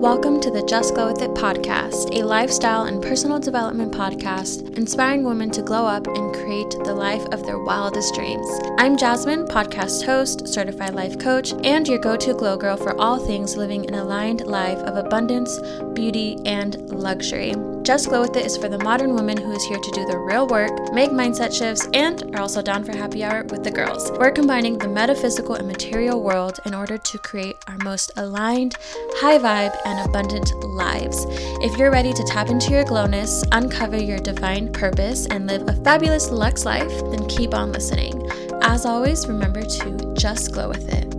Welcome 0.00 0.40
to 0.40 0.50
the 0.50 0.62
Just 0.62 0.94
Glow 0.94 1.12
With 1.12 1.20
It 1.20 1.32
podcast, 1.32 2.18
a 2.18 2.24
lifestyle 2.24 2.84
and 2.84 3.02
personal 3.02 3.38
development 3.38 3.92
podcast 3.92 4.74
inspiring 4.78 5.24
women 5.24 5.50
to 5.50 5.60
glow 5.60 5.84
up 5.84 6.06
and 6.06 6.34
create 6.34 6.70
the 6.70 6.94
life 6.94 7.26
of 7.26 7.44
their 7.44 7.58
wildest 7.58 8.14
dreams. 8.14 8.48
I'm 8.78 8.96
Jasmine, 8.96 9.44
podcast 9.44 10.06
host, 10.06 10.48
certified 10.48 10.94
life 10.94 11.18
coach, 11.18 11.52
and 11.64 11.86
your 11.86 11.98
go 11.98 12.16
to 12.16 12.32
glow 12.32 12.56
girl 12.56 12.78
for 12.78 12.98
all 12.98 13.18
things 13.18 13.58
living 13.58 13.86
an 13.88 13.94
aligned 13.94 14.46
life 14.46 14.78
of 14.78 14.96
abundance, 14.96 15.60
beauty, 15.92 16.38
and 16.46 16.80
luxury. 16.90 17.52
Just 17.82 18.08
Glow 18.08 18.20
With 18.20 18.36
It 18.36 18.44
is 18.44 18.58
for 18.58 18.68
the 18.68 18.78
modern 18.78 19.14
woman 19.14 19.38
who 19.38 19.52
is 19.52 19.64
here 19.64 19.78
to 19.78 19.90
do 19.92 20.04
the 20.04 20.18
real 20.18 20.46
work, 20.46 20.92
make 20.92 21.10
mindset 21.10 21.52
shifts, 21.52 21.88
and 21.94 22.22
are 22.36 22.42
also 22.42 22.60
down 22.60 22.84
for 22.84 22.94
happy 22.94 23.24
hour 23.24 23.42
with 23.44 23.64
the 23.64 23.70
girls. 23.70 24.10
We're 24.12 24.32
combining 24.32 24.76
the 24.76 24.86
metaphysical 24.86 25.54
and 25.54 25.66
material 25.66 26.22
world 26.22 26.60
in 26.66 26.74
order 26.74 26.98
to 26.98 27.18
create 27.18 27.56
our 27.68 27.78
most 27.78 28.12
aligned, 28.18 28.76
high 29.16 29.38
vibe, 29.38 29.74
and 29.86 30.06
abundant 30.06 30.52
lives. 30.62 31.24
If 31.62 31.78
you're 31.78 31.90
ready 31.90 32.12
to 32.12 32.24
tap 32.24 32.50
into 32.50 32.70
your 32.70 32.84
glowness, 32.84 33.42
uncover 33.50 33.96
your 33.96 34.18
divine 34.18 34.72
purpose, 34.72 35.26
and 35.26 35.46
live 35.46 35.66
a 35.66 35.72
fabulous 35.82 36.30
Lux 36.30 36.66
life, 36.66 37.00
then 37.10 37.26
keep 37.28 37.54
on 37.54 37.72
listening. 37.72 38.30
As 38.62 38.84
always, 38.84 39.26
remember 39.26 39.62
to 39.62 40.14
just 40.14 40.52
glow 40.52 40.68
with 40.68 40.92
it. 40.92 41.09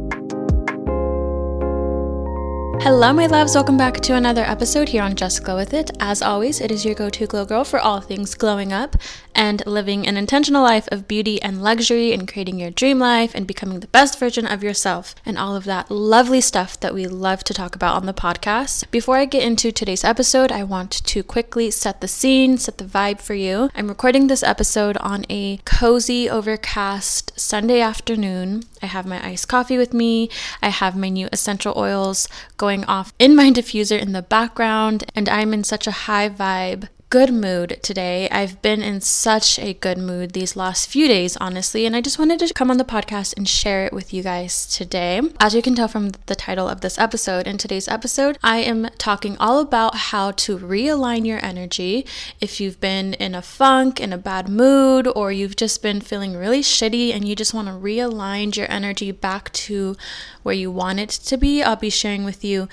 Hello, 2.84 3.14
my 3.14 3.28
loves. 3.28 3.54
Welcome 3.54 3.78
back 3.78 4.00
to 4.00 4.16
another 4.16 4.42
episode 4.42 4.90
here 4.90 5.04
on 5.04 5.16
Just 5.16 5.44
Glow 5.44 5.56
With 5.56 5.72
It. 5.72 5.92
As 6.00 6.24
always, 6.24 6.60
it 6.60 6.72
is 6.72 6.84
your 6.84 6.96
go 6.96 7.12
to 7.12 7.28
glow 7.28 7.46
girl 7.46 7.64
for 7.64 7.80
all 7.80 8.02
things 8.02 8.34
glowing 8.34 8.74
up 8.74 8.98
and 9.36 9.64
living 9.68 10.08
an 10.08 10.18
intentional 10.18 10.64
life 10.64 10.88
of 10.92 11.08
beauty 11.08 11.40
and 11.44 11.62
luxury 11.62 12.12
and 12.12 12.28
creating 12.28 12.58
your 12.58 12.72
dream 12.72 12.98
life 12.98 13.36
and 13.36 13.46
becoming 13.46 13.82
the 13.82 13.88
best 13.88 14.18
version 14.18 14.48
of 14.48 14.64
yourself 14.64 15.14
and 15.28 15.38
all 15.38 15.56
of 15.56 15.66
that 15.66 15.92
lovely 15.92 16.42
stuff 16.42 16.80
that 16.80 16.96
we 16.96 17.06
love 17.06 17.44
to 17.44 17.54
talk 17.54 17.76
about 17.76 17.98
on 17.98 18.08
the 18.08 18.16
podcast. 18.16 18.90
Before 18.90 19.18
I 19.18 19.26
get 19.26 19.44
into 19.44 19.72
today's 19.72 20.04
episode, 20.04 20.52
I 20.52 20.64
want 20.64 20.90
to 20.92 21.22
quickly 21.22 21.70
set 21.70 22.02
the 22.02 22.08
scene, 22.08 22.58
set 22.58 22.80
the 22.80 22.84
vibe 22.84 23.22
for 23.22 23.36
you. 23.36 23.70
I'm 23.76 23.90
recording 23.90 24.26
this 24.26 24.42
episode 24.42 24.98
on 24.98 25.24
a 25.30 25.58
cozy, 25.66 26.28
overcast 26.28 27.40
Sunday 27.40 27.80
afternoon. 27.80 28.64
I 28.82 28.88
have 28.88 29.06
my 29.06 29.26
iced 29.26 29.48
coffee 29.48 29.78
with 29.78 29.94
me, 29.94 30.30
I 30.62 30.70
have 30.70 30.96
my 30.96 31.10
new 31.10 31.30
essential 31.32 31.74
oils 31.78 32.28
going 32.58 32.86
off 32.86 33.14
in 33.20 33.36
my 33.36 33.52
diffuser 33.58 34.00
in 34.00 34.12
the 34.12 34.22
background, 34.22 35.04
and 35.16 35.30
I'm 35.30 35.54
in 35.54 35.64
such 35.64 35.88
a 35.88 35.92
high 35.92 36.30
vibe 36.30 36.88
good 37.12 37.34
mood 37.34 37.78
today. 37.84 38.30
I've 38.30 38.62
been 38.62 38.82
in 38.82 39.02
such 39.02 39.60
a 39.60 39.74
good 39.74 39.98
mood 39.98 40.32
these 40.32 40.56
last 40.56 40.88
few 40.88 41.10
days, 41.10 41.36
honestly, 41.36 41.86
and 41.86 41.94
I 41.94 42.00
just 42.00 42.18
wanted 42.18 42.40
to 42.40 42.54
come 42.54 42.72
on 42.72 42.78
the 42.78 42.86
podcast 42.86 43.36
and 43.36 43.50
share 43.50 43.86
it 43.86 43.92
with 43.92 44.14
you 44.14 44.24
guys 44.24 44.66
today. 44.66 45.20
As 45.38 45.54
you 45.54 45.62
can 45.62 45.76
tell 45.76 45.90
from 45.90 46.12
the 46.28 46.36
title 46.36 46.70
of 46.70 46.80
this 46.80 46.98
episode, 46.98 47.48
in 47.48 47.58
today's 47.58 47.90
episode, 47.90 48.38
I 48.42 48.60
am 48.60 48.88
talking 48.98 49.36
all 49.40 49.60
about 49.60 49.96
how 49.96 50.32
to 50.32 50.58
realign 50.58 51.28
your 51.28 51.44
energy 51.44 52.06
if 52.40 52.62
you've 52.62 52.80
been 52.80 53.14
in 53.16 53.36
a 53.36 53.42
funk, 53.42 54.00
in 54.00 54.14
a 54.14 54.18
bad 54.18 54.48
mood, 54.48 55.06
or 55.14 55.34
you've 55.34 55.58
just 55.58 55.84
been 55.84 56.00
feeling 56.00 56.38
really 56.38 56.62
shitty 56.62 57.14
and 57.14 57.28
you 57.28 57.36
just 57.36 57.54
want 57.54 57.68
to 57.68 57.74
realign 57.74 58.56
your 58.56 58.72
energy 58.72 59.12
back 59.12 59.52
to 59.52 59.98
where 60.44 60.56
you 60.56 60.72
want 60.72 61.02
it 61.02 61.10
to 61.10 61.36
be. 61.36 61.62
I'll 61.62 61.76
be 61.76 61.90
sharing 61.90 62.24
with 62.24 62.46
you 62.46 62.70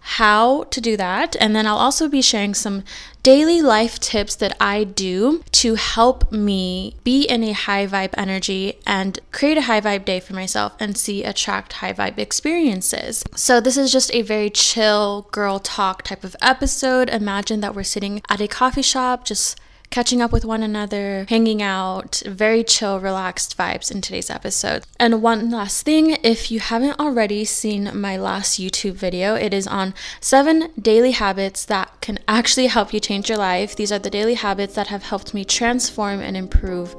how 0.00 0.64
to 0.64 0.80
do 0.80 0.96
that. 0.96 1.36
And 1.40 1.54
then 1.54 1.66
I'll 1.66 1.76
also 1.76 2.08
be 2.08 2.22
sharing 2.22 2.54
some 2.54 2.84
daily 3.22 3.60
life 3.60 3.98
tips 4.00 4.34
that 4.36 4.56
I 4.60 4.84
do 4.84 5.42
to 5.52 5.74
help 5.74 6.32
me 6.32 6.96
be 7.04 7.24
in 7.24 7.44
a 7.44 7.52
high 7.52 7.86
vibe 7.86 8.14
energy 8.16 8.78
and 8.86 9.18
create 9.30 9.58
a 9.58 9.62
high 9.62 9.80
vibe 9.80 10.04
day 10.04 10.20
for 10.20 10.34
myself 10.34 10.74
and 10.80 10.96
see 10.96 11.22
attract 11.22 11.74
high 11.74 11.92
vibe 11.92 12.18
experiences. 12.18 13.22
So, 13.34 13.60
this 13.60 13.76
is 13.76 13.92
just 13.92 14.12
a 14.14 14.22
very 14.22 14.50
chill 14.50 15.28
girl 15.32 15.58
talk 15.58 16.02
type 16.02 16.24
of 16.24 16.36
episode. 16.40 17.10
Imagine 17.10 17.60
that 17.60 17.74
we're 17.74 17.82
sitting 17.82 18.22
at 18.28 18.40
a 18.40 18.48
coffee 18.48 18.82
shop 18.82 19.24
just 19.24 19.60
catching 19.90 20.22
up 20.22 20.30
with 20.32 20.44
one 20.44 20.62
another, 20.62 21.26
hanging 21.28 21.60
out, 21.60 22.22
very 22.24 22.62
chill, 22.62 23.00
relaxed 23.00 23.58
vibes 23.58 23.90
in 23.90 24.00
today's 24.00 24.30
episode. 24.30 24.84
And 24.98 25.20
one 25.20 25.50
last 25.50 25.84
thing 25.84 26.16
if 26.22 26.50
you 26.50 26.60
haven't 26.60 27.00
already 27.00 27.44
seen 27.44 27.90
my 27.98 28.16
last 28.16 28.60
YouTube 28.60 28.92
video, 28.92 29.34
it 29.34 29.52
is 29.52 29.66
on 29.66 29.94
seven 30.20 30.70
daily 30.80 31.10
habits 31.10 31.64
that 31.64 32.00
can 32.00 32.18
actually 32.28 32.68
help 32.68 32.92
you 32.92 33.00
change 33.00 33.28
your 33.28 33.38
life. 33.38 33.74
These 33.74 33.90
are 33.90 33.98
the 33.98 34.10
daily 34.10 34.34
habits 34.34 34.74
that 34.74 34.86
have 34.86 35.02
helped 35.02 35.34
me 35.34 35.44
transform 35.44 36.20
and 36.20 36.36
improve 36.36 36.94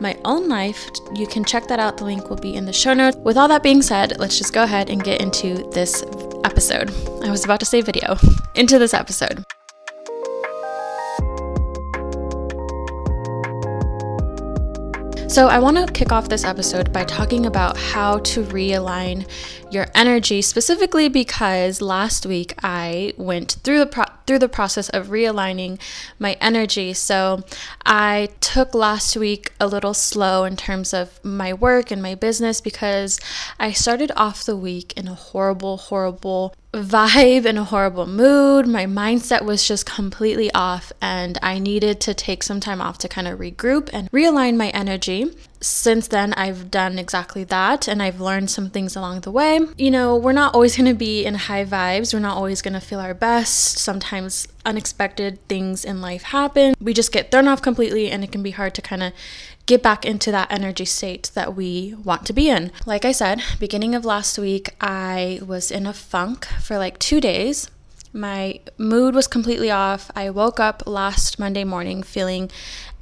my 0.00 0.18
own 0.24 0.48
life. 0.48 0.90
You 1.14 1.26
can 1.26 1.44
check 1.44 1.68
that 1.68 1.78
out. 1.78 1.96
The 1.96 2.04
link 2.04 2.28
will 2.28 2.36
be 2.36 2.54
in 2.54 2.66
the 2.66 2.72
show 2.72 2.92
notes. 2.92 3.16
With 3.18 3.36
all 3.36 3.48
that 3.48 3.62
being 3.62 3.82
said, 3.82 4.18
let's 4.18 4.38
just 4.38 4.52
go 4.52 4.64
ahead 4.64 4.90
and 4.90 5.04
get 5.04 5.20
into 5.20 5.70
this 5.70 6.02
episode. 6.44 6.90
I 7.22 7.30
was 7.30 7.44
about 7.44 7.60
to 7.60 7.66
say 7.66 7.82
video, 7.82 8.16
into 8.56 8.78
this 8.78 8.94
episode. 8.94 9.44
So, 15.32 15.48
I 15.48 15.60
want 15.60 15.78
to 15.78 15.90
kick 15.90 16.12
off 16.12 16.28
this 16.28 16.44
episode 16.44 16.92
by 16.92 17.04
talking 17.04 17.46
about 17.46 17.78
how 17.78 18.18
to 18.18 18.44
realign 18.44 19.26
your 19.70 19.86
energy, 19.94 20.42
specifically 20.42 21.08
because 21.08 21.80
last 21.80 22.26
week 22.26 22.52
I 22.62 23.14
went 23.16 23.52
through 23.64 23.78
the 23.78 23.86
pro- 23.86 24.12
through 24.26 24.40
the 24.40 24.50
process 24.50 24.90
of 24.90 25.06
realigning 25.06 25.80
my 26.18 26.36
energy. 26.38 26.92
So, 26.92 27.44
I 27.86 28.28
took 28.40 28.74
last 28.74 29.16
week 29.16 29.52
a 29.58 29.66
little 29.66 29.94
slow 29.94 30.44
in 30.44 30.54
terms 30.54 30.92
of 30.92 31.18
my 31.24 31.54
work 31.54 31.90
and 31.90 32.02
my 32.02 32.14
business 32.14 32.60
because 32.60 33.18
I 33.58 33.72
started 33.72 34.12
off 34.14 34.44
the 34.44 34.54
week 34.54 34.92
in 34.98 35.08
a 35.08 35.14
horrible, 35.14 35.78
horrible 35.78 36.54
vibe 36.72 37.44
in 37.44 37.58
a 37.58 37.64
horrible 37.64 38.06
mood. 38.06 38.66
My 38.66 38.86
mindset 38.86 39.44
was 39.44 39.66
just 39.66 39.84
completely 39.84 40.50
off, 40.52 40.92
and 41.00 41.38
I 41.42 41.58
needed 41.58 42.00
to 42.02 42.14
take 42.14 42.42
some 42.42 42.60
time 42.60 42.80
off 42.80 42.98
to 42.98 43.08
kind 43.08 43.28
of 43.28 43.38
regroup 43.38 43.90
and 43.92 44.10
realign 44.10 44.56
my 44.56 44.70
energy. 44.70 45.36
Since 45.60 46.08
then, 46.08 46.32
I've 46.32 46.70
done 46.70 46.98
exactly 46.98 47.44
that, 47.44 47.86
and 47.86 48.02
I've 48.02 48.20
learned 48.20 48.50
some 48.50 48.70
things 48.70 48.96
along 48.96 49.20
the 49.20 49.30
way. 49.30 49.60
You 49.76 49.90
know, 49.90 50.16
we're 50.16 50.32
not 50.32 50.54
always 50.54 50.76
going 50.76 50.88
to 50.88 50.94
be 50.94 51.24
in 51.24 51.34
high 51.34 51.64
vibes, 51.64 52.12
we're 52.12 52.20
not 52.20 52.36
always 52.36 52.62
going 52.62 52.74
to 52.74 52.80
feel 52.80 53.00
our 53.00 53.14
best. 53.14 53.78
Sometimes 53.78 54.48
unexpected 54.64 55.46
things 55.48 55.84
in 55.84 56.00
life 56.00 56.22
happen. 56.22 56.74
We 56.80 56.94
just 56.94 57.12
get 57.12 57.30
thrown 57.30 57.48
off 57.48 57.62
completely, 57.62 58.10
and 58.10 58.24
it 58.24 58.32
can 58.32 58.42
be 58.42 58.52
hard 58.52 58.74
to 58.74 58.82
kind 58.82 59.02
of 59.02 59.12
get 59.72 59.82
back 59.82 60.04
into 60.04 60.30
that 60.30 60.52
energy 60.52 60.84
state 60.84 61.30
that 61.32 61.56
we 61.56 61.94
want 62.04 62.26
to 62.26 62.34
be 62.34 62.50
in. 62.50 62.70
Like 62.84 63.06
I 63.06 63.12
said, 63.12 63.42
beginning 63.58 63.94
of 63.94 64.04
last 64.04 64.38
week, 64.38 64.68
I 64.82 65.40
was 65.46 65.70
in 65.70 65.86
a 65.86 65.94
funk 65.94 66.44
for 66.60 66.76
like 66.76 66.98
two 66.98 67.22
days. 67.22 67.70
My 68.12 68.60
mood 68.76 69.14
was 69.14 69.26
completely 69.26 69.70
off. 69.70 70.10
I 70.14 70.28
woke 70.28 70.60
up 70.60 70.82
last 70.86 71.38
Monday 71.38 71.64
morning 71.64 72.02
feeling 72.02 72.50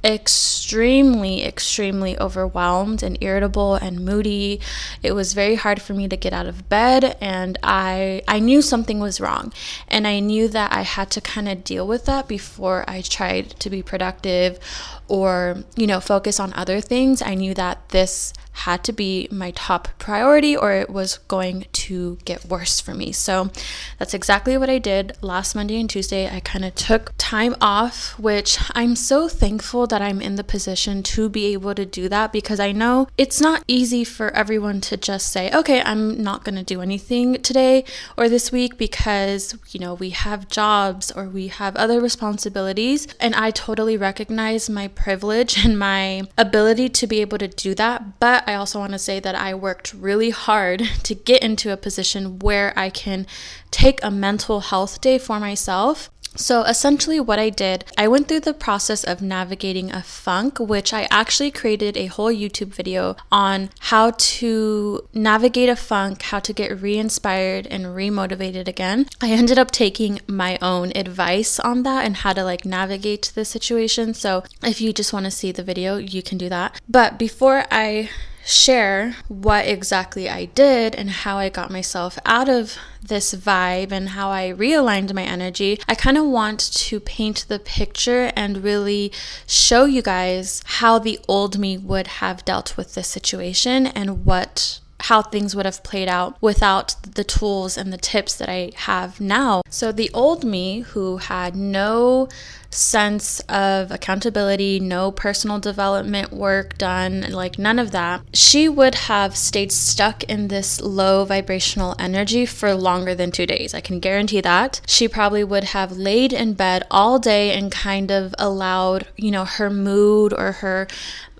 extremely, 0.03 1.43
extremely 1.43 2.17
overwhelmed 2.19 3.03
and 3.03 3.17
irritable 3.21 3.75
and 3.75 4.03
moody. 4.03 4.59
It 5.03 5.13
was 5.13 5.33
very 5.33 5.55
hard 5.55 5.81
for 5.81 5.93
me 5.93 6.07
to 6.07 6.17
get 6.17 6.33
out 6.33 6.47
of 6.47 6.69
bed 6.69 7.17
and 7.21 7.57
I 7.63 8.23
I 8.27 8.39
knew 8.39 8.61
something 8.61 8.99
was 8.99 9.21
wrong. 9.21 9.53
And 9.87 10.07
I 10.07 10.19
knew 10.19 10.47
that 10.47 10.73
I 10.73 10.81
had 10.81 11.11
to 11.11 11.21
kind 11.21 11.47
of 11.47 11.63
deal 11.63 11.87
with 11.87 12.05
that 12.05 12.27
before 12.27 12.83
I 12.87 13.01
tried 13.01 13.51
to 13.59 13.69
be 13.69 13.83
productive 13.83 14.59
or, 15.07 15.63
you 15.75 15.87
know, 15.87 15.99
focus 15.99 16.39
on 16.39 16.53
other 16.53 16.81
things. 16.81 17.21
I 17.21 17.35
knew 17.35 17.53
that 17.53 17.89
this 17.89 18.33
had 18.51 18.83
to 18.83 18.93
be 18.93 19.27
my 19.31 19.51
top 19.51 19.87
priority 19.97 20.55
or 20.55 20.71
it 20.73 20.89
was 20.89 21.17
going 21.27 21.65
to 21.71 22.17
get 22.25 22.45
worse 22.45 22.79
for 22.79 22.93
me. 22.93 23.11
So 23.11 23.49
that's 23.97 24.13
exactly 24.13 24.57
what 24.57 24.69
I 24.69 24.77
did 24.77 25.13
last 25.21 25.55
Monday 25.55 25.79
and 25.79 25.89
Tuesday. 25.89 26.29
I 26.29 26.39
kind 26.41 26.65
of 26.65 26.75
took 26.75 27.13
time 27.17 27.55
off, 27.61 28.17
which 28.19 28.59
I'm 28.73 28.95
so 28.95 29.27
thankful 29.27 29.87
that 29.87 30.01
I'm 30.01 30.21
in 30.21 30.35
the 30.35 30.43
position 30.43 31.01
to 31.03 31.29
be 31.29 31.53
able 31.53 31.73
to 31.75 31.85
do 31.85 32.09
that 32.09 32.31
because 32.31 32.59
I 32.59 32.71
know 32.71 33.07
it's 33.17 33.41
not 33.41 33.63
easy 33.67 34.03
for 34.03 34.29
everyone 34.31 34.81
to 34.81 34.97
just 34.97 35.31
say, 35.31 35.51
okay, 35.51 35.81
I'm 35.81 36.21
not 36.21 36.43
going 36.43 36.55
to 36.55 36.63
do 36.63 36.81
anything 36.81 37.41
today 37.41 37.83
or 38.17 38.29
this 38.29 38.51
week 38.51 38.77
because, 38.77 39.55
you 39.69 39.79
know, 39.79 39.93
we 39.93 40.11
have 40.11 40.49
jobs 40.49 41.11
or 41.11 41.25
we 41.25 41.47
have 41.47 41.75
other 41.75 41.99
responsibilities. 42.01 43.07
And 43.19 43.33
I 43.35 43.51
totally 43.51 43.97
recognize 43.97 44.69
my 44.69 44.87
privilege 44.87 45.65
and 45.65 45.79
my 45.79 46.23
ability 46.37 46.89
to 46.89 47.07
be 47.07 47.21
able 47.21 47.37
to 47.39 47.47
do 47.47 47.73
that. 47.75 48.19
But 48.19 48.40
I 48.47 48.55
also 48.55 48.79
want 48.79 48.93
to 48.93 48.99
say 48.99 49.19
that 49.19 49.35
I 49.35 49.53
worked 49.53 49.93
really 49.93 50.29
hard 50.29 50.79
to 51.03 51.15
get 51.15 51.43
into 51.43 51.71
a 51.71 51.77
position 51.77 52.39
where 52.39 52.73
I 52.77 52.89
can 52.89 53.27
take 53.71 54.03
a 54.03 54.11
mental 54.11 54.59
health 54.61 55.01
day 55.01 55.17
for 55.17 55.39
myself 55.39 56.09
so, 56.35 56.63
essentially, 56.63 57.19
what 57.19 57.39
I 57.39 57.49
did, 57.49 57.83
I 57.97 58.07
went 58.07 58.29
through 58.29 58.41
the 58.41 58.53
process 58.53 59.03
of 59.03 59.21
navigating 59.21 59.91
a 59.91 60.01
funk, 60.01 60.59
which 60.59 60.93
I 60.93 61.05
actually 61.11 61.51
created 61.51 61.97
a 61.97 62.05
whole 62.05 62.31
YouTube 62.31 62.73
video 62.73 63.17
on 63.29 63.69
how 63.79 64.11
to 64.11 65.09
navigate 65.13 65.67
a 65.67 65.75
funk, 65.75 66.21
how 66.21 66.39
to 66.39 66.53
get 66.53 66.81
re 66.81 66.97
inspired 66.97 67.67
and 67.67 67.87
remotivated 67.87 68.69
again. 68.69 69.07
I 69.21 69.31
ended 69.31 69.59
up 69.59 69.71
taking 69.71 70.21
my 70.25 70.57
own 70.61 70.93
advice 70.95 71.59
on 71.59 71.83
that 71.83 72.05
and 72.05 72.17
how 72.17 72.31
to 72.31 72.45
like 72.45 72.63
navigate 72.63 73.33
the 73.35 73.43
situation. 73.43 74.13
So, 74.13 74.45
if 74.63 74.79
you 74.79 74.93
just 74.93 75.11
want 75.11 75.25
to 75.25 75.31
see 75.31 75.51
the 75.51 75.63
video, 75.63 75.97
you 75.97 76.23
can 76.23 76.37
do 76.37 76.47
that. 76.47 76.79
But 76.87 77.19
before 77.19 77.65
I 77.69 78.09
share 78.45 79.15
what 79.27 79.65
exactly 79.65 80.29
I 80.29 80.45
did 80.45 80.95
and 80.95 81.09
how 81.09 81.37
I 81.37 81.49
got 81.49 81.71
myself 81.71 82.19
out 82.25 82.49
of 82.49 82.77
this 83.01 83.33
vibe 83.33 83.91
and 83.91 84.09
how 84.09 84.29
I 84.29 84.51
realigned 84.51 85.13
my 85.13 85.23
energy, 85.23 85.79
I 85.87 85.95
kind 85.95 86.17
of 86.17 86.25
want 86.25 86.59
to 86.59 86.99
paint 86.99 87.45
the 87.47 87.59
picture 87.59 88.31
and 88.35 88.63
really 88.63 89.11
show 89.47 89.85
you 89.85 90.01
guys 90.01 90.61
how 90.65 90.99
the 90.99 91.19
old 91.27 91.57
me 91.57 91.77
would 91.77 92.07
have 92.07 92.45
dealt 92.45 92.75
with 92.77 92.95
this 92.95 93.07
situation 93.07 93.87
and 93.87 94.25
what 94.25 94.80
how 95.01 95.21
things 95.21 95.55
would 95.55 95.65
have 95.65 95.83
played 95.83 96.07
out 96.07 96.37
without 96.41 96.95
the 97.03 97.23
tools 97.23 97.77
and 97.77 97.91
the 97.91 97.97
tips 97.97 98.35
that 98.35 98.49
I 98.49 98.71
have 98.75 99.19
now. 99.19 99.61
So, 99.69 99.91
the 99.91 100.11
old 100.13 100.43
me 100.43 100.81
who 100.81 101.17
had 101.17 101.55
no 101.55 102.29
sense 102.73 103.39
of 103.41 103.91
accountability, 103.91 104.79
no 104.79 105.11
personal 105.11 105.59
development 105.59 106.31
work 106.31 106.77
done, 106.77 107.31
like 107.31 107.59
none 107.59 107.79
of 107.79 107.91
that, 107.91 108.21
she 108.33 108.69
would 108.69 108.95
have 108.95 109.35
stayed 109.35 109.71
stuck 109.71 110.23
in 110.23 110.47
this 110.47 110.81
low 110.81 111.25
vibrational 111.25 111.95
energy 111.99 112.45
for 112.45 112.73
longer 112.73 113.13
than 113.13 113.31
two 113.31 113.45
days. 113.45 113.73
I 113.73 113.81
can 113.81 113.99
guarantee 113.99 114.41
that. 114.41 114.81
She 114.87 115.07
probably 115.07 115.43
would 115.43 115.65
have 115.65 115.91
laid 115.91 116.33
in 116.33 116.53
bed 116.53 116.83
all 116.89 117.19
day 117.19 117.51
and 117.51 117.71
kind 117.71 118.11
of 118.11 118.33
allowed, 118.39 119.07
you 119.17 119.31
know, 119.31 119.45
her 119.45 119.69
mood 119.69 120.33
or 120.33 120.53
her 120.53 120.87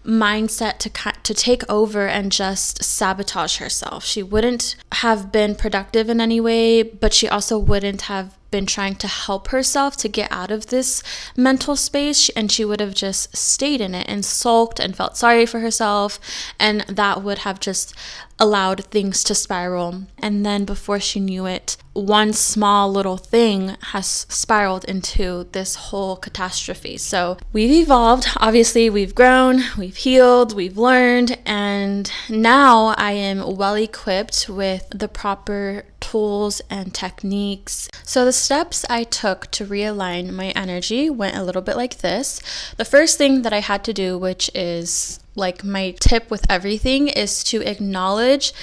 mindset 0.06 0.78
to 0.80 0.90
to 0.90 1.34
take 1.34 1.70
over 1.70 2.08
and 2.08 2.32
just 2.32 2.84
sabotage 2.84 3.58
herself. 3.58 4.04
She 4.04 4.24
wouldn't 4.24 4.76
have 4.94 5.32
been 5.32 5.56
productive 5.56 6.10
in 6.10 6.20
any 6.20 6.40
way, 6.40 6.84
but 6.84 7.14
she 7.14 7.28
also 7.28 7.58
wouldn't 7.58 8.04
have 8.04 8.36
been 8.52 8.66
trying 8.66 8.96
to 8.96 9.08
help 9.08 9.48
herself 9.48 9.96
to 9.96 10.10
get 10.10 10.30
out 10.32 10.52
of 10.52 10.68
this 10.68 11.02
mental 11.38 11.76
space 11.76 12.30
and 12.30 12.52
she 12.52 12.66
would 12.66 12.82
have 12.82 12.94
just 12.94 13.36
stayed 13.36 13.80
in 13.80 13.96
it 13.96 14.06
and 14.10 14.26
sulked 14.26 14.78
and 14.78 14.96
felt 14.96 15.16
sorry 15.16 15.46
for 15.46 15.62
herself 15.62 16.20
and 16.60 16.82
that 16.82 17.24
would 17.24 17.40
have 17.40 17.62
just 17.62 17.96
allowed 18.42 18.84
things 18.86 19.24
to 19.24 19.36
spiral 19.36 20.04
and 20.18 20.44
then 20.44 20.66
before 20.66 21.00
she 21.00 21.20
knew 21.20 21.46
it 21.46 21.78
one 21.94 22.34
small 22.34 22.92
little 22.92 23.18
thing 23.18 23.78
has 23.92 24.26
spiraled 24.30 24.84
into 24.86 25.48
this 25.52 25.76
whole 25.76 26.16
catastrophe 26.16 26.98
so 26.98 27.38
we've 27.54 27.84
evolved 27.84 28.28
obviously 28.38 28.90
we've 28.90 29.14
grown 29.14 29.62
we've 29.78 29.98
healed 29.98 30.56
we've 30.56 30.78
learned 30.78 31.38
and 31.46 32.12
now 32.30 32.96
i 32.98 33.12
am 33.12 33.56
well 33.56 33.76
equipped 33.76 34.50
with 34.50 34.90
the 34.90 35.08
proper 35.08 35.86
tools 36.02 36.62
and 36.70 36.94
techniques. 36.94 37.88
So, 38.04 38.26
the 38.26 38.34
steps 38.34 38.84
I 38.90 39.04
took 39.04 39.50
to 39.52 39.66
realign 39.66 40.34
my 40.34 40.50
energy 40.50 41.10
went 41.10 41.38
a 41.38 41.44
little 41.44 41.62
bit 41.62 41.78
like 41.78 42.00
this. 42.00 42.42
The 42.76 42.84
first 42.84 43.18
thing 43.18 43.44
that 43.44 43.54
I 43.54 43.60
had 43.60 43.86
to 43.86 43.94
do, 43.94 44.18
which 44.18 44.52
is 44.54 45.20
like 45.36 45.64
my 45.64 45.96
tip 46.00 46.30
with 46.30 46.46
everything, 46.50 47.08
is 47.08 47.44
to 47.46 47.62
acknowledge 47.62 48.54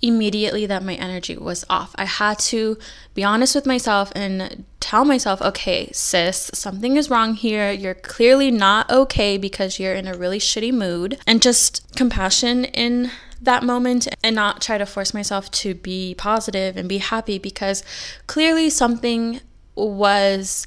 immediately 0.00 0.66
that 0.66 0.84
my 0.84 0.94
energy 0.94 1.36
was 1.36 1.64
off. 1.68 1.94
I 1.96 2.04
had 2.04 2.38
to 2.40 2.78
be 3.14 3.24
honest 3.24 3.54
with 3.54 3.66
myself 3.66 4.12
and 4.14 4.64
tell 4.80 5.04
myself, 5.04 5.42
okay, 5.42 5.90
sis, 5.92 6.50
something 6.54 6.96
is 6.96 7.10
wrong 7.10 7.34
here. 7.34 7.72
You're 7.72 7.94
clearly 7.94 8.50
not 8.50 8.90
okay 8.90 9.36
because 9.36 9.78
you're 9.78 9.94
in 9.94 10.06
a 10.06 10.16
really 10.16 10.38
shitty 10.38 10.72
mood. 10.72 11.18
And 11.26 11.42
just 11.42 11.96
compassion 11.96 12.64
in 12.66 13.10
that 13.40 13.62
moment 13.62 14.08
and 14.22 14.34
not 14.34 14.60
try 14.60 14.78
to 14.78 14.86
force 14.86 15.14
myself 15.14 15.50
to 15.50 15.74
be 15.74 16.14
positive 16.16 16.76
and 16.76 16.88
be 16.88 16.98
happy 16.98 17.38
because 17.38 17.82
clearly 18.26 18.70
something 18.70 19.40
was 19.74 20.66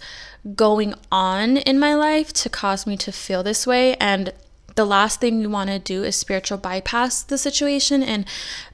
going 0.55 0.93
on 1.11 1.57
in 1.57 1.79
my 1.79 1.93
life 1.93 2.33
to 2.33 2.49
cause 2.49 2.87
me 2.87 2.97
to 2.97 3.11
feel 3.11 3.43
this 3.43 3.67
way 3.67 3.95
and 3.97 4.33
the 4.75 4.85
last 4.85 5.19
thing 5.19 5.41
you 5.41 5.49
want 5.49 5.69
to 5.69 5.79
do 5.79 6.03
is 6.03 6.15
spiritual 6.15 6.57
bypass 6.57 7.23
the 7.23 7.37
situation 7.37 8.03
and 8.03 8.25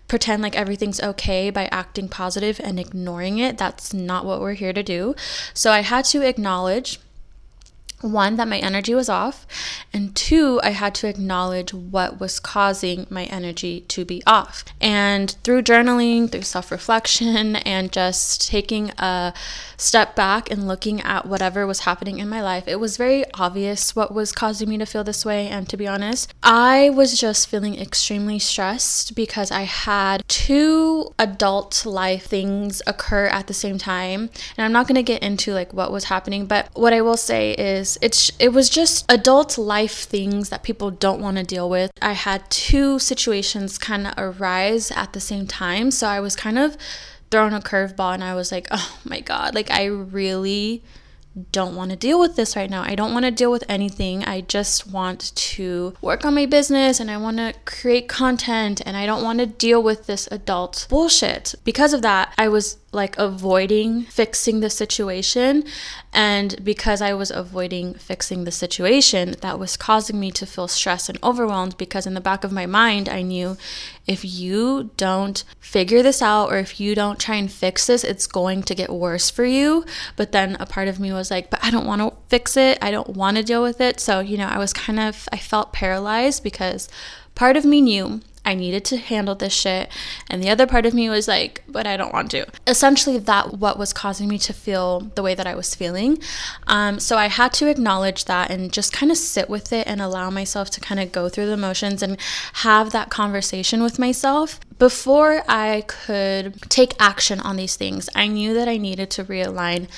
pretend 0.07 0.41
like 0.41 0.55
everything's 0.55 1.01
okay 1.01 1.49
by 1.49 1.65
acting 1.65 2.07
positive 2.07 2.59
and 2.63 2.79
ignoring 2.79 3.39
it. 3.39 3.57
That's 3.57 3.93
not 3.93 4.25
what 4.25 4.39
we're 4.39 4.53
here 4.53 4.73
to 4.73 4.83
do. 4.83 5.15
So 5.53 5.71
I 5.71 5.81
had 5.81 6.05
to 6.05 6.21
acknowledge 6.21 6.99
one, 8.01 8.35
that 8.35 8.47
my 8.47 8.59
energy 8.59 8.93
was 8.93 9.09
off, 9.09 9.47
and 9.91 10.15
two, 10.15 10.59
I 10.63 10.69
had 10.69 10.93
to 10.95 11.07
acknowledge 11.07 11.73
what 11.73 12.19
was 12.19 12.39
causing 12.39 13.07
my 13.09 13.23
energy 13.25 13.81
to 13.87 14.05
be 14.05 14.21
off. 14.27 14.63
And 14.79 15.35
through 15.43 15.63
journaling, 15.63 16.31
through 16.31 16.43
self 16.43 16.71
reflection, 16.71 17.55
and 17.57 17.91
just 17.91 18.47
taking 18.47 18.91
a 18.97 19.33
step 19.77 20.15
back 20.15 20.51
and 20.51 20.67
looking 20.67 21.01
at 21.01 21.25
whatever 21.25 21.65
was 21.65 21.81
happening 21.81 22.19
in 22.19 22.29
my 22.29 22.41
life, 22.41 22.67
it 22.67 22.79
was 22.79 22.97
very 22.97 23.25
obvious 23.33 23.95
what 23.95 24.13
was 24.13 24.31
causing 24.31 24.69
me 24.69 24.77
to 24.77 24.85
feel 24.85 25.03
this 25.03 25.25
way. 25.25 25.47
And 25.47 25.67
to 25.69 25.77
be 25.77 25.87
honest, 25.87 26.33
I 26.49 26.91
was 26.91 27.19
just 27.19 27.49
feeling 27.49 27.77
extremely 27.77 28.39
stressed 28.39 29.15
because 29.15 29.51
I 29.51 29.63
had 29.63 30.23
two 30.29 31.13
adult 31.19 31.85
life 31.85 32.27
things 32.27 32.81
occur 32.87 33.25
at 33.25 33.47
the 33.47 33.53
same 33.53 33.77
time. 33.77 34.29
And 34.55 34.63
I'm 34.63 34.71
not 34.71 34.87
going 34.87 34.95
to 34.95 35.03
get 35.03 35.21
into 35.21 35.51
like 35.51 35.73
what 35.73 35.91
was 35.91 36.05
happening, 36.05 36.45
but 36.45 36.69
what 36.73 36.93
I 36.93 37.01
will 37.01 37.17
say 37.17 37.51
is, 37.51 37.99
it's 38.01 38.31
it 38.39 38.53
was 38.53 38.69
just 38.69 39.11
adult 39.11 39.57
life 39.57 40.05
things 40.05 40.47
that 40.47 40.63
people 40.63 40.89
don't 40.89 41.19
want 41.19 41.35
to 41.35 41.43
deal 41.43 41.69
with. 41.69 41.91
I 42.01 42.13
had 42.13 42.49
two 42.49 42.97
situations 42.97 43.77
kind 43.77 44.07
of 44.07 44.13
arise 44.17 44.89
at 44.91 45.11
the 45.11 45.19
same 45.19 45.47
time, 45.47 45.91
so 45.91 46.07
I 46.07 46.21
was 46.21 46.37
kind 46.37 46.57
of 46.57 46.77
thrown 47.29 47.53
a 47.53 47.59
curveball 47.59 48.13
and 48.13 48.23
I 48.23 48.35
was 48.35 48.53
like, 48.53 48.69
"Oh 48.71 48.99
my 49.03 49.19
god, 49.19 49.53
like 49.53 49.69
I 49.69 49.83
really 49.83 50.81
don't 51.51 51.75
want 51.75 51.91
to 51.91 51.97
deal 51.97 52.19
with 52.19 52.35
this 52.35 52.55
right 52.55 52.69
now. 52.69 52.83
I 52.83 52.95
don't 52.95 53.13
want 53.13 53.25
to 53.25 53.31
deal 53.31 53.51
with 53.51 53.63
anything. 53.69 54.23
I 54.23 54.41
just 54.41 54.87
want 54.87 55.35
to 55.35 55.93
work 56.01 56.25
on 56.25 56.35
my 56.35 56.45
business 56.45 56.99
and 56.99 57.11
I 57.11 57.17
want 57.17 57.37
to 57.37 57.53
create 57.65 58.07
content 58.07 58.81
and 58.85 58.97
I 58.97 59.05
don't 59.05 59.23
want 59.23 59.39
to 59.39 59.45
deal 59.45 59.81
with 59.81 60.07
this 60.07 60.27
adult 60.31 60.87
bullshit. 60.89 61.55
Because 61.63 61.93
of 61.93 62.01
that, 62.01 62.33
I 62.37 62.47
was 62.47 62.77
like 62.91 63.17
avoiding 63.17 64.03
fixing 64.03 64.61
the 64.61 64.69
situation. 64.69 65.63
And 66.13 66.63
because 66.63 67.01
I 67.01 67.13
was 67.13 67.31
avoiding 67.31 67.93
fixing 67.95 68.45
the 68.45 68.51
situation, 68.51 69.35
that 69.41 69.59
was 69.59 69.75
causing 69.75 70.19
me 70.19 70.31
to 70.31 70.45
feel 70.45 70.67
stressed 70.67 71.09
and 71.09 71.19
overwhelmed 71.21 71.77
because 71.77 72.07
in 72.07 72.13
the 72.13 72.21
back 72.21 72.43
of 72.43 72.51
my 72.51 72.65
mind, 72.65 73.09
I 73.09 73.21
knew 73.21 73.57
if 74.07 74.23
you 74.23 74.91
don't 74.95 75.43
figure 75.59 76.01
this 76.01 76.21
out 76.21 76.49
or 76.51 76.57
if 76.57 76.79
you 76.79 76.95
don't 76.95 77.19
try 77.19 77.35
and 77.35 77.51
fix 77.51 77.87
this, 77.87 78.05
it's 78.05 78.25
going 78.25 78.63
to 78.63 78.75
get 78.75 78.89
worse 78.89 79.29
for 79.29 79.45
you. 79.45 79.85
But 80.15 80.31
then 80.31 80.55
a 80.59 80.65
part 80.65 80.87
of 80.87 80.99
me 80.99 81.11
was 81.11 81.29
like, 81.29 81.49
but 81.49 81.63
I 81.63 81.69
don't 81.69 81.85
want 81.85 82.01
to 82.01 82.13
fix 82.29 82.55
it. 82.55 82.77
I 82.81 82.89
don't 82.89 83.09
want 83.09 83.35
to 83.35 83.43
deal 83.43 83.61
with 83.61 83.81
it. 83.81 83.99
So, 83.99 84.21
you 84.21 84.37
know, 84.37 84.47
I 84.47 84.57
was 84.57 84.71
kind 84.71 84.99
of, 84.99 85.27
I 85.31 85.37
felt 85.37 85.73
paralyzed 85.73 86.41
because 86.41 86.87
part 87.35 87.57
of 87.57 87.65
me 87.65 87.81
knew 87.81 88.21
I 88.47 88.53
needed 88.53 88.85
to 88.85 88.97
handle 88.97 89.35
this 89.35 89.51
shit. 89.51 89.89
And 90.29 90.41
the 90.41 90.49
other 90.49 90.65
part 90.65 90.85
of 90.85 90.93
me 90.93 91.09
was 91.09 91.27
like, 91.27 91.63
but 91.67 91.85
I 91.85 91.97
don't 91.97 92.13
want 92.13 92.31
to. 92.31 92.45
Essentially, 92.65 93.17
that 93.19 93.55
what 93.55 93.77
was 93.77 93.91
causing 93.91 94.29
me 94.29 94.37
to 94.39 94.53
feel 94.53 95.01
the 95.15 95.21
way 95.21 95.35
that 95.35 95.45
I 95.45 95.53
was 95.53 95.75
feeling. 95.75 96.17
Um, 96.65 96.97
so 97.01 97.17
I 97.17 97.27
had 97.27 97.51
to 97.55 97.69
acknowledge 97.69 98.23
that 98.23 98.49
and 98.49 98.71
just 98.71 98.93
kind 98.93 99.11
of 99.11 99.17
sit 99.17 99.49
with 99.49 99.73
it 99.73 99.85
and 99.85 100.01
allow 100.01 100.29
myself 100.29 100.69
to 100.71 100.79
kind 100.79 101.01
of 101.01 101.11
go 101.11 101.27
through 101.27 101.47
the 101.47 101.57
motions 101.57 102.01
and 102.01 102.17
have 102.53 102.93
that 102.93 103.09
conversation 103.09 103.83
with 103.83 103.99
myself. 103.99 104.61
Before 104.79 105.43
I 105.49 105.83
could 105.85 106.61
take 106.69 106.93
action 107.01 107.41
on 107.41 107.57
these 107.57 107.75
things, 107.75 108.09
I 108.15 108.27
knew 108.27 108.53
that 108.53 108.69
I 108.69 108.77
needed 108.77 109.09
to 109.11 109.25
realign 109.25 109.89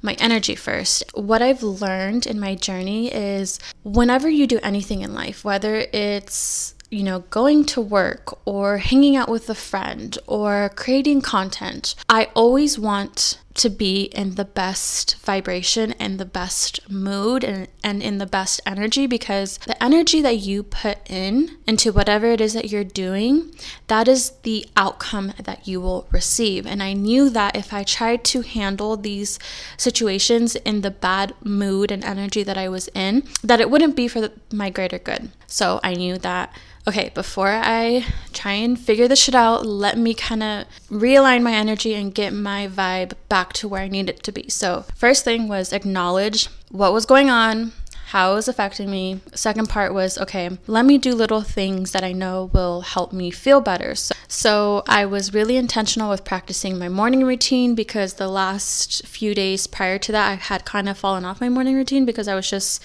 my 0.00 0.14
energy 0.14 0.54
first. 0.54 1.04
What 1.12 1.42
I've 1.42 1.62
learned 1.62 2.26
in 2.26 2.40
my 2.40 2.54
journey 2.54 3.12
is 3.12 3.58
whenever 3.82 4.30
you 4.30 4.46
do 4.46 4.60
anything 4.62 5.02
in 5.02 5.12
life, 5.12 5.44
whether 5.44 5.74
it's 5.92 6.74
you 6.90 7.02
know, 7.02 7.20
going 7.30 7.64
to 7.64 7.80
work 7.80 8.38
or 8.46 8.78
hanging 8.78 9.16
out 9.16 9.28
with 9.28 9.50
a 9.50 9.54
friend 9.54 10.16
or 10.26 10.70
creating 10.74 11.20
content, 11.20 11.94
I 12.08 12.30
always 12.34 12.78
want 12.78 13.38
to 13.54 13.68
be 13.68 14.04
in 14.04 14.36
the 14.36 14.44
best 14.44 15.16
vibration 15.16 15.92
and 15.98 16.18
the 16.18 16.24
best 16.24 16.88
mood 16.88 17.42
and, 17.42 17.66
and 17.82 18.00
in 18.00 18.18
the 18.18 18.26
best 18.26 18.60
energy 18.64 19.04
because 19.04 19.58
the 19.58 19.82
energy 19.82 20.22
that 20.22 20.36
you 20.36 20.62
put 20.62 20.98
in 21.10 21.50
into 21.66 21.92
whatever 21.92 22.26
it 22.26 22.40
is 22.40 22.54
that 22.54 22.70
you're 22.70 22.84
doing, 22.84 23.52
that 23.88 24.06
is 24.06 24.30
the 24.44 24.64
outcome 24.76 25.32
that 25.42 25.66
you 25.66 25.80
will 25.80 26.06
receive. 26.12 26.66
And 26.66 26.80
I 26.80 26.92
knew 26.92 27.28
that 27.30 27.56
if 27.56 27.72
I 27.72 27.82
tried 27.82 28.22
to 28.26 28.42
handle 28.42 28.96
these 28.96 29.40
situations 29.76 30.54
in 30.54 30.82
the 30.82 30.92
bad 30.92 31.34
mood 31.42 31.90
and 31.90 32.04
energy 32.04 32.44
that 32.44 32.56
I 32.56 32.68
was 32.68 32.88
in, 32.94 33.24
that 33.42 33.60
it 33.60 33.70
wouldn't 33.70 33.96
be 33.96 34.06
for 34.06 34.20
the, 34.20 34.32
my 34.52 34.70
greater 34.70 35.00
good. 35.00 35.32
So 35.48 35.80
I 35.82 35.94
knew 35.94 36.16
that 36.18 36.54
okay, 36.88 37.10
before 37.14 37.48
I 37.50 38.06
try 38.32 38.52
and 38.52 38.78
figure 38.78 39.06
this 39.06 39.22
shit 39.22 39.34
out, 39.34 39.66
let 39.66 39.98
me 39.98 40.14
kind 40.14 40.42
of 40.42 40.66
realign 40.90 41.42
my 41.42 41.52
energy 41.52 41.94
and 41.94 42.14
get 42.14 42.32
my 42.32 42.66
vibe 42.66 43.12
back 43.28 43.52
to 43.54 43.68
where 43.68 43.82
I 43.82 43.88
need 43.88 44.08
it 44.08 44.22
to 44.22 44.32
be. 44.32 44.48
So, 44.48 44.86
first 44.96 45.22
thing 45.22 45.48
was 45.48 45.74
acknowledge 45.74 46.46
what 46.70 46.94
was 46.94 47.04
going 47.04 47.28
on, 47.28 47.72
how 48.06 48.32
it 48.32 48.36
was 48.36 48.48
affecting 48.48 48.90
me. 48.90 49.20
Second 49.34 49.68
part 49.68 49.92
was 49.92 50.16
okay, 50.16 50.48
let 50.66 50.86
me 50.86 50.96
do 50.96 51.14
little 51.14 51.42
things 51.42 51.92
that 51.92 52.02
I 52.02 52.12
know 52.12 52.50
will 52.54 52.80
help 52.80 53.12
me 53.12 53.30
feel 53.30 53.60
better. 53.60 53.94
So, 53.94 54.14
so, 54.26 54.82
I 54.88 55.04
was 55.04 55.34
really 55.34 55.58
intentional 55.58 56.08
with 56.08 56.24
practicing 56.24 56.78
my 56.78 56.88
morning 56.88 57.22
routine 57.22 57.74
because 57.74 58.14
the 58.14 58.28
last 58.28 59.06
few 59.06 59.34
days 59.34 59.66
prior 59.66 59.98
to 59.98 60.12
that, 60.12 60.30
I 60.30 60.34
had 60.36 60.64
kind 60.64 60.88
of 60.88 60.96
fallen 60.96 61.26
off 61.26 61.42
my 61.42 61.50
morning 61.50 61.74
routine 61.74 62.06
because 62.06 62.28
I 62.28 62.34
was 62.34 62.48
just 62.48 62.82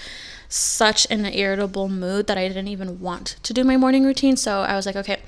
such 0.53 1.07
an 1.09 1.25
irritable 1.25 1.89
mood 1.89 2.27
that 2.27 2.37
I 2.37 2.47
didn't 2.47 2.67
even 2.67 2.99
want 2.99 3.37
to 3.41 3.53
do 3.53 3.63
my 3.63 3.75
morning 3.75 4.05
routine. 4.05 4.37
So 4.37 4.61
I 4.61 4.75
was 4.75 4.85
like, 4.85 4.95
okay, 4.95 5.19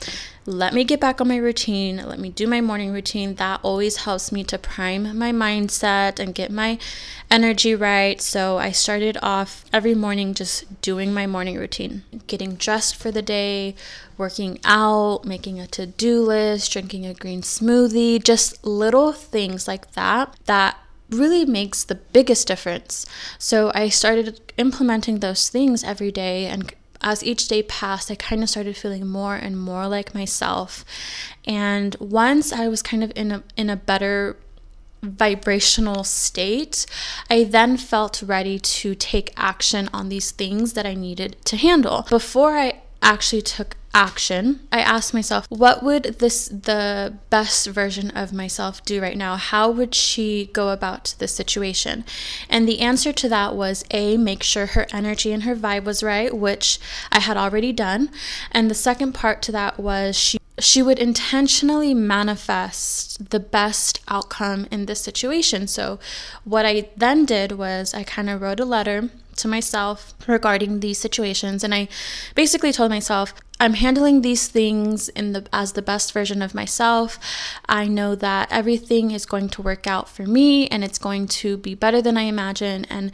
let 0.46 0.72
me 0.74 0.84
get 0.84 1.00
back 1.00 1.20
on 1.20 1.28
my 1.28 1.38
routine. 1.38 1.98
Let 1.98 2.20
me 2.20 2.30
do 2.30 2.46
my 2.46 2.62
morning 2.62 2.94
routine. 2.94 3.34
That 3.36 3.60
always 3.64 3.98
helps 3.98 4.32
me 4.32 4.44
to 4.44 4.60
prime 4.60 5.18
my 5.18 5.32
mindset 5.32 6.20
and 6.20 6.36
get 6.36 6.52
my 6.52 6.78
energy 7.32 7.74
right. 7.74 8.22
So 8.22 8.60
I 8.60 8.70
started 8.70 9.18
off 9.24 9.66
every 9.74 9.96
morning 9.96 10.36
just 10.36 10.82
doing 10.82 11.12
my 11.12 11.26
morning 11.26 11.58
routine, 11.58 12.04
getting 12.28 12.54
dressed 12.54 12.96
for 12.96 13.10
the 13.10 13.24
day, 13.24 13.76
working 14.20 14.60
out, 14.64 15.26
making 15.26 15.60
a 15.60 15.66
to 15.68 15.88
do 15.88 16.22
list, 16.22 16.72
drinking 16.72 17.08
a 17.08 17.16
green 17.16 17.42
smoothie, 17.42 18.24
just 18.24 18.64
little 18.64 19.12
things 19.12 19.68
like 19.68 19.94
that 19.94 20.36
that 20.46 20.78
really 21.16 21.46
makes 21.46 21.84
the 21.84 21.96
biggest 21.96 22.48
difference. 22.48 23.06
So 23.40 23.72
I 23.74 23.90
started 23.90 24.40
implementing 24.58 25.20
those 25.20 25.50
things 25.50 25.84
every 25.84 26.12
day 26.12 26.46
and 26.46 26.74
as 27.02 27.24
each 27.24 27.48
day 27.48 27.62
passed, 27.62 28.10
I 28.10 28.16
kind 28.16 28.42
of 28.42 28.50
started 28.50 28.76
feeling 28.76 29.06
more 29.06 29.36
and 29.36 29.60
more 29.60 29.88
like 29.88 30.16
myself. 30.16 30.84
And 31.46 31.96
once 32.00 32.52
I 32.52 32.68
was 32.68 32.82
kind 32.82 33.04
of 33.04 33.12
in 33.16 33.32
a 33.32 33.44
in 33.56 33.70
a 33.70 33.76
better 33.76 34.38
vibrational 35.04 36.04
state, 36.04 36.86
I 37.30 37.44
then 37.44 37.78
felt 37.78 38.24
ready 38.24 38.58
to 38.58 38.96
take 38.96 39.34
action 39.38 39.90
on 39.94 40.10
these 40.10 40.32
things 40.32 40.74
that 40.74 40.86
I 40.86 40.96
needed 40.96 41.38
to 41.46 41.58
handle. 41.58 42.08
Before 42.10 42.58
I 42.58 42.82
actually 43.02 43.44
took 43.44 43.76
action, 43.96 44.60
I 44.74 44.82
asked 44.82 45.14
myself, 45.14 45.48
what 45.50 45.82
would 45.82 46.20
this 46.20 46.50
the 46.50 47.16
best 47.30 47.68
version 47.68 48.12
of 48.12 48.34
myself 48.34 48.84
do 48.84 49.02
right 49.02 49.18
now? 49.18 49.38
How 49.38 49.72
would 49.72 49.96
she 49.96 50.50
go 50.52 50.70
about 50.70 51.16
this 51.18 51.34
situation? 51.34 52.04
And 52.50 52.68
the 52.68 52.82
answer 52.82 53.14
to 53.14 53.30
that 53.30 53.56
was 53.56 53.86
A, 53.92 54.18
make 54.18 54.44
sure 54.44 54.68
her 54.68 54.86
energy 54.92 55.32
and 55.32 55.44
her 55.44 55.56
vibe 55.56 55.86
was 55.86 56.04
right, 56.04 56.36
which 56.36 56.78
I 57.10 57.22
had 57.22 57.38
already 57.38 57.72
done. 57.72 58.10
And 58.52 58.70
the 58.70 58.76
second 58.76 59.14
part 59.14 59.42
to 59.44 59.52
that 59.54 59.80
was 59.80 60.18
she 60.18 60.38
she 60.58 60.82
would 60.82 61.00
intentionally 61.00 61.94
manifest 61.94 63.30
the 63.30 63.42
best 63.42 64.00
outcome 64.08 64.68
in 64.72 64.86
this 64.86 65.02
situation. 65.02 65.68
So, 65.68 66.00
what 66.46 66.66
I 66.66 66.90
then 66.96 67.26
did 67.26 67.54
was 67.54 67.94
I 67.94 68.04
kind 68.04 68.30
of 68.30 68.42
wrote 68.42 68.62
a 68.62 68.66
letter 68.66 69.10
to 69.36 69.48
myself 69.48 70.14
regarding 70.28 70.80
these 70.80 70.98
situations 70.98 71.64
and 71.64 71.74
I 71.74 71.88
basically 72.36 72.72
told 72.72 72.90
myself 72.90 73.34
I'm 73.60 73.76
handling 73.76 74.22
these 74.22 74.48
things 74.48 75.08
in 75.10 75.32
the 75.32 75.48
as 75.54 75.74
the 75.74 75.82
best 75.82 76.12
version 76.12 76.42
of 76.42 76.54
myself. 76.54 77.18
I 77.70 77.88
know 77.88 78.14
that 78.16 78.52
everything 78.52 79.12
is 79.12 79.26
going 79.26 79.48
to 79.50 79.62
work 79.62 79.88
out 79.88 80.10
for 80.10 80.24
me 80.24 80.68
and 80.68 80.84
it's 80.84 80.98
going 80.98 81.28
to 81.28 81.56
be 81.56 81.74
better 81.74 82.02
than 82.02 82.18
I 82.18 82.24
imagine 82.24 82.84
and 82.86 83.14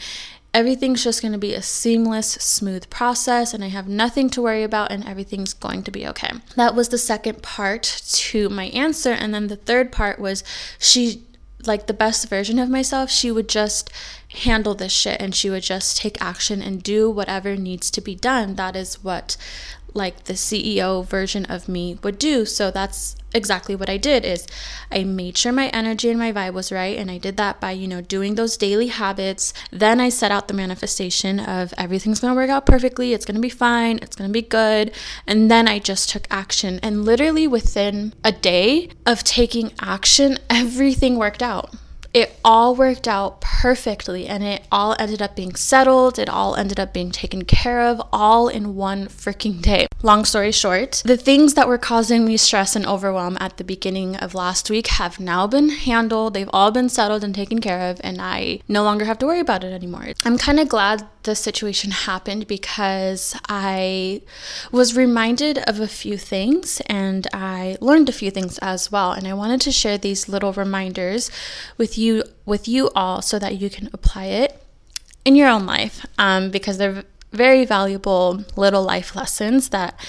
everything's 0.53 1.03
just 1.03 1.21
going 1.21 1.31
to 1.31 1.37
be 1.37 1.53
a 1.53 1.61
seamless, 1.61 2.31
smooth 2.31 2.89
process, 2.89 3.53
and 3.53 3.63
I 3.63 3.67
have 3.67 3.87
nothing 3.87 4.29
to 4.31 4.41
worry 4.41 4.63
about, 4.63 4.91
and 4.91 5.07
everything's 5.07 5.53
going 5.53 5.83
to 5.83 5.91
be 5.91 6.07
okay. 6.07 6.31
That 6.55 6.75
was 6.75 6.89
the 6.89 6.97
second 6.97 7.41
part 7.41 7.83
to 7.83 8.49
my 8.49 8.65
answer. 8.65 9.11
And 9.11 9.33
then 9.33 9.47
the 9.47 9.55
third 9.55 9.91
part 9.91 10.19
was 10.19 10.43
she, 10.77 11.23
like 11.65 11.87
the 11.87 11.93
best 11.93 12.27
version 12.29 12.59
of 12.59 12.69
myself, 12.69 13.09
she 13.09 13.31
would 13.31 13.49
just 13.49 13.89
handle 14.29 14.73
this 14.73 14.91
shit 14.91 15.21
and 15.21 15.35
she 15.35 15.49
would 15.49 15.63
just 15.63 15.97
take 15.97 16.21
action 16.21 16.61
and 16.61 16.81
do 16.81 17.09
whatever 17.09 17.55
needs 17.55 17.91
to 17.91 18.01
be 18.01 18.15
done. 18.15 18.55
That 18.55 18.75
is 18.75 19.03
what 19.03 19.37
like 19.93 20.25
the 20.25 20.33
CEO 20.33 21.05
version 21.05 21.45
of 21.45 21.67
me 21.67 21.97
would 22.03 22.17
do. 22.17 22.45
So 22.45 22.71
that's 22.71 23.15
exactly 23.33 23.75
what 23.75 23.89
I 23.89 23.97
did 23.97 24.25
is 24.25 24.45
I 24.91 25.03
made 25.03 25.37
sure 25.37 25.51
my 25.51 25.67
energy 25.69 26.09
and 26.09 26.19
my 26.19 26.31
vibe 26.31 26.53
was 26.53 26.71
right 26.71 26.97
and 26.97 27.09
I 27.09 27.17
did 27.17 27.37
that 27.37 27.61
by, 27.61 27.71
you 27.71 27.87
know, 27.87 28.01
doing 28.01 28.35
those 28.35 28.57
daily 28.57 28.87
habits. 28.87 29.53
Then 29.71 29.99
I 29.99 30.09
set 30.09 30.31
out 30.31 30.47
the 30.47 30.53
manifestation 30.53 31.39
of 31.39 31.73
everything's 31.77 32.19
going 32.19 32.31
to 32.31 32.35
work 32.35 32.49
out 32.49 32.65
perfectly, 32.65 33.13
it's 33.13 33.25
going 33.25 33.35
to 33.35 33.41
be 33.41 33.49
fine, 33.49 33.99
it's 34.01 34.15
going 34.15 34.29
to 34.29 34.33
be 34.33 34.41
good. 34.41 34.91
And 35.27 35.49
then 35.49 35.67
I 35.67 35.79
just 35.79 36.09
took 36.09 36.27
action 36.29 36.79
and 36.83 37.05
literally 37.05 37.47
within 37.47 38.13
a 38.23 38.31
day 38.31 38.89
of 39.05 39.23
taking 39.23 39.71
action, 39.79 40.37
everything 40.49 41.17
worked 41.17 41.43
out 41.43 41.73
it 42.13 42.37
all 42.43 42.75
worked 42.75 43.07
out 43.07 43.39
perfectly 43.41 44.27
and 44.27 44.43
it 44.43 44.63
all 44.71 44.95
ended 44.99 45.21
up 45.21 45.35
being 45.35 45.55
settled. 45.55 46.19
It 46.19 46.27
all 46.27 46.55
ended 46.55 46.79
up 46.79 46.93
being 46.93 47.11
taken 47.11 47.45
care 47.45 47.81
of 47.81 48.01
all 48.11 48.47
in 48.47 48.75
one 48.75 49.07
freaking 49.07 49.61
day. 49.61 49.87
Long 50.03 50.25
story 50.25 50.51
short, 50.51 51.03
the 51.05 51.15
things 51.15 51.53
that 51.53 51.67
were 51.67 51.77
causing 51.77 52.25
me 52.25 52.35
stress 52.37 52.75
and 52.75 52.85
overwhelm 52.87 53.37
at 53.39 53.57
the 53.57 53.63
beginning 53.63 54.15
of 54.15 54.33
last 54.33 54.69
week 54.69 54.87
have 54.87 55.19
now 55.19 55.45
been 55.45 55.69
handled. 55.69 56.33
They've 56.33 56.49
all 56.51 56.71
been 56.71 56.89
settled 56.89 57.23
and 57.23 57.35
taken 57.35 57.61
care 57.61 57.91
of, 57.91 58.01
and 58.03 58.19
I 58.19 58.61
no 58.67 58.83
longer 58.83 59.05
have 59.05 59.19
to 59.19 59.27
worry 59.27 59.39
about 59.39 59.63
it 59.63 59.73
anymore. 59.73 60.07
I'm 60.25 60.39
kind 60.39 60.59
of 60.59 60.69
glad 60.69 61.07
the 61.23 61.35
situation 61.35 61.91
happened 61.91 62.47
because 62.47 63.35
I 63.47 64.21
was 64.71 64.97
reminded 64.97 65.59
of 65.59 65.79
a 65.79 65.87
few 65.87 66.17
things 66.17 66.81
and 66.87 67.27
I 67.31 67.77
learned 67.79 68.09
a 68.09 68.13
few 68.13 68.31
things 68.31 68.57
as 68.57 68.91
well. 68.91 69.11
And 69.11 69.27
I 69.27 69.35
wanted 69.35 69.61
to 69.61 69.71
share 69.71 69.99
these 69.99 70.27
little 70.27 70.51
reminders 70.51 71.29
with 71.77 71.95
you 71.95 72.00
with 72.45 72.67
you 72.67 72.89
all 72.95 73.21
so 73.21 73.39
that 73.39 73.57
you 73.57 73.69
can 73.69 73.89
apply 73.93 74.25
it 74.25 74.61
in 75.25 75.35
your 75.35 75.49
own 75.49 75.65
life 75.65 76.05
um, 76.17 76.49
because 76.49 76.77
they're 76.77 77.03
very 77.31 77.65
valuable 77.65 78.43
little 78.55 78.83
life 78.83 79.15
lessons 79.15 79.69
that 79.69 79.99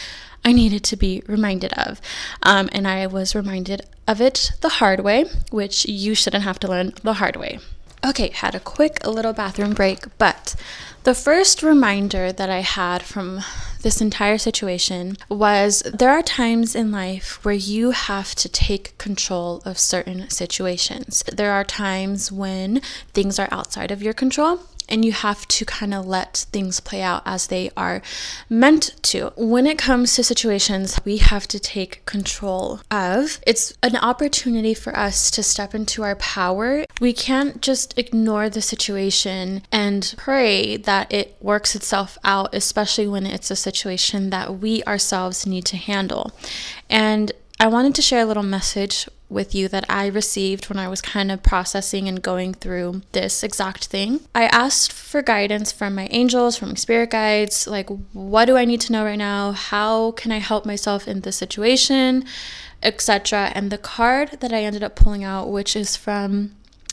I 0.45 0.53
needed 0.53 0.83
to 0.85 0.97
be 0.97 1.23
reminded 1.27 1.73
of. 1.75 2.01
Um, 2.43 2.69
and 2.73 2.87
I 2.89 3.07
was 3.07 3.35
reminded 3.35 3.87
of 4.09 4.21
it 4.21 4.53
the 4.61 4.69
hard 4.81 5.01
way, 5.01 5.27
which 5.51 5.87
you 5.87 6.15
shouldn't 6.15 6.45
have 6.45 6.59
to 6.61 6.69
learn 6.69 6.93
the 7.03 7.15
hard 7.15 7.37
way. 7.37 7.59
Okay, 8.05 8.31
had 8.31 8.55
a 8.55 8.61
quick 8.61 9.07
little 9.07 9.33
bathroom 9.33 9.75
break, 9.75 10.19
but 10.19 10.57
the 11.05 11.15
first 11.15 11.63
reminder 11.63 12.33
that 12.33 12.51
I 12.51 12.61
had 12.61 13.03
from 13.03 13.43
this 13.83 14.01
entire 14.01 14.39
situation 14.39 15.17
was 15.29 15.83
there 15.93 16.11
are 16.11 16.23
times 16.23 16.75
in 16.75 16.91
life 16.91 17.45
where 17.45 17.55
you 17.55 17.91
have 17.91 18.35
to 18.37 18.49
take 18.49 18.97
control 18.99 19.63
of 19.65 19.79
certain 19.79 20.29
situations. 20.31 21.23
There 21.33 21.53
are 21.53 21.65
times 21.65 22.33
when 22.33 22.81
things 23.13 23.39
are 23.39 23.49
outside 23.51 23.91
of 23.91 24.03
your 24.03 24.15
control 24.15 24.61
and 24.93 25.05
you 25.05 25.13
have 25.13 25.49
to 25.49 25.65
kind 25.65 25.95
of 25.95 26.07
let 26.07 26.47
things 26.53 26.79
play 26.79 27.01
out 27.01 27.23
as 27.25 27.47
they 27.47 27.71
are 27.77 28.03
meant 28.49 28.95
to. 29.03 29.33
When 29.37 29.67
it 29.67 29.79
comes 29.79 30.15
to 30.15 30.23
situations 30.23 31.01
we 31.05 31.17
have 31.17 31.49
to 31.49 31.59
take 31.59 32.05
control 32.05 32.81
of, 32.91 33.41
it's 33.47 33.73
an 33.83 33.97
opportunity 33.97 34.75
for 34.75 34.95
us 34.97 35.31
to 35.33 35.43
step 35.43 35.75
into 35.75 36.03
our 36.03 36.17
power. 36.17 36.85
We 37.01 37.15
can't 37.15 37.63
just 37.63 37.99
ignore 37.99 38.51
the 38.51 38.61
situation 38.61 39.63
and 39.73 40.15
pray 40.19 40.77
that 40.77 41.11
it 41.11 41.37
works 41.41 41.75
itself 41.75 42.19
out, 42.23 42.55
especially 42.55 43.07
when 43.07 43.25
it's 43.25 43.51
a 43.51 43.57
situation 43.57 44.29
that 44.31 44.59
we 44.59 44.85
ourselves 44.85 45.47
need 45.47 45.65
to 45.67 45.79
handle. 45.79 46.33
And 46.91 47.33
I 47.59 47.69
wanted 47.69 47.95
to 47.95 48.03
share 48.03 48.23
a 48.23 48.27
little 48.27 48.43
message 48.43 49.09
with 49.33 49.55
you 49.55 49.69
that 49.69 49.85
I 49.89 50.07
received 50.07 50.69
when 50.69 50.79
I 50.79 50.89
was 50.89 51.01
kind 51.01 51.33
of 51.33 51.43
processing 51.43 52.09
and 52.09 52.23
going 52.23 52.55
through 52.55 53.03
this 53.13 53.43
exact 53.43 53.87
thing. 53.87 54.21
I 54.35 54.45
asked 54.47 54.93
for 54.93 55.23
guidance 55.23 55.73
from 55.73 55.95
my 55.95 56.09
angels, 56.11 56.57
from 56.57 56.71
my 56.71 56.75
spirit 56.75 57.11
guides, 57.11 57.67
like, 57.67 57.89
what 58.13 58.45
do 58.45 58.57
I 58.57 58.65
need 58.65 58.81
to 58.83 58.93
know 58.93 59.05
right 59.05 59.17
now? 59.17 59.53
How 59.53 60.13
can 60.13 60.33
I 60.33 60.39
help 60.39 60.67
myself 60.67 61.09
in 61.09 61.21
this 61.21 61.37
situation, 61.37 62.25
etc. 62.83 63.53
And 63.55 63.71
the 63.71 63.79
card 63.79 64.41
that 64.41 64.53
I 64.53 64.63
ended 64.63 64.83
up 64.83 64.97
pulling 64.97 65.25
out, 65.25 65.51
which 65.51 65.77
is 65.77 65.97
from 65.97 66.53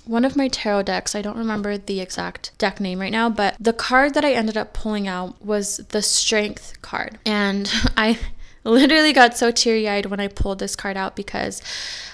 one 0.10 0.26
of 0.26 0.36
my 0.36 0.48
tarot 0.48 0.84
decks. 0.84 1.14
I 1.14 1.22
don't 1.22 1.38
remember 1.38 1.78
the 1.78 2.02
exact 2.02 2.58
deck 2.58 2.80
name 2.80 3.00
right 3.00 3.12
now, 3.12 3.30
but 3.30 3.56
the 3.60 3.74
card 3.74 4.16
that 4.16 4.26
I 4.26 4.34
ended 4.34 4.58
up 4.58 4.74
pulling 4.74 5.08
out 5.08 5.40
was 5.46 5.78
the 5.90 6.02
Strength 6.02 6.82
card. 6.82 7.20
And 7.28 7.72
I 7.98 8.18
literally 8.64 9.14
got 9.14 9.38
so 9.38 9.52
teary 9.52 9.88
eyed 9.88 10.08
when 10.08 10.20
I 10.20 10.28
pulled 10.28 10.60
this 10.60 10.76
card 10.76 10.98
out 10.98 11.16
because 11.16 11.62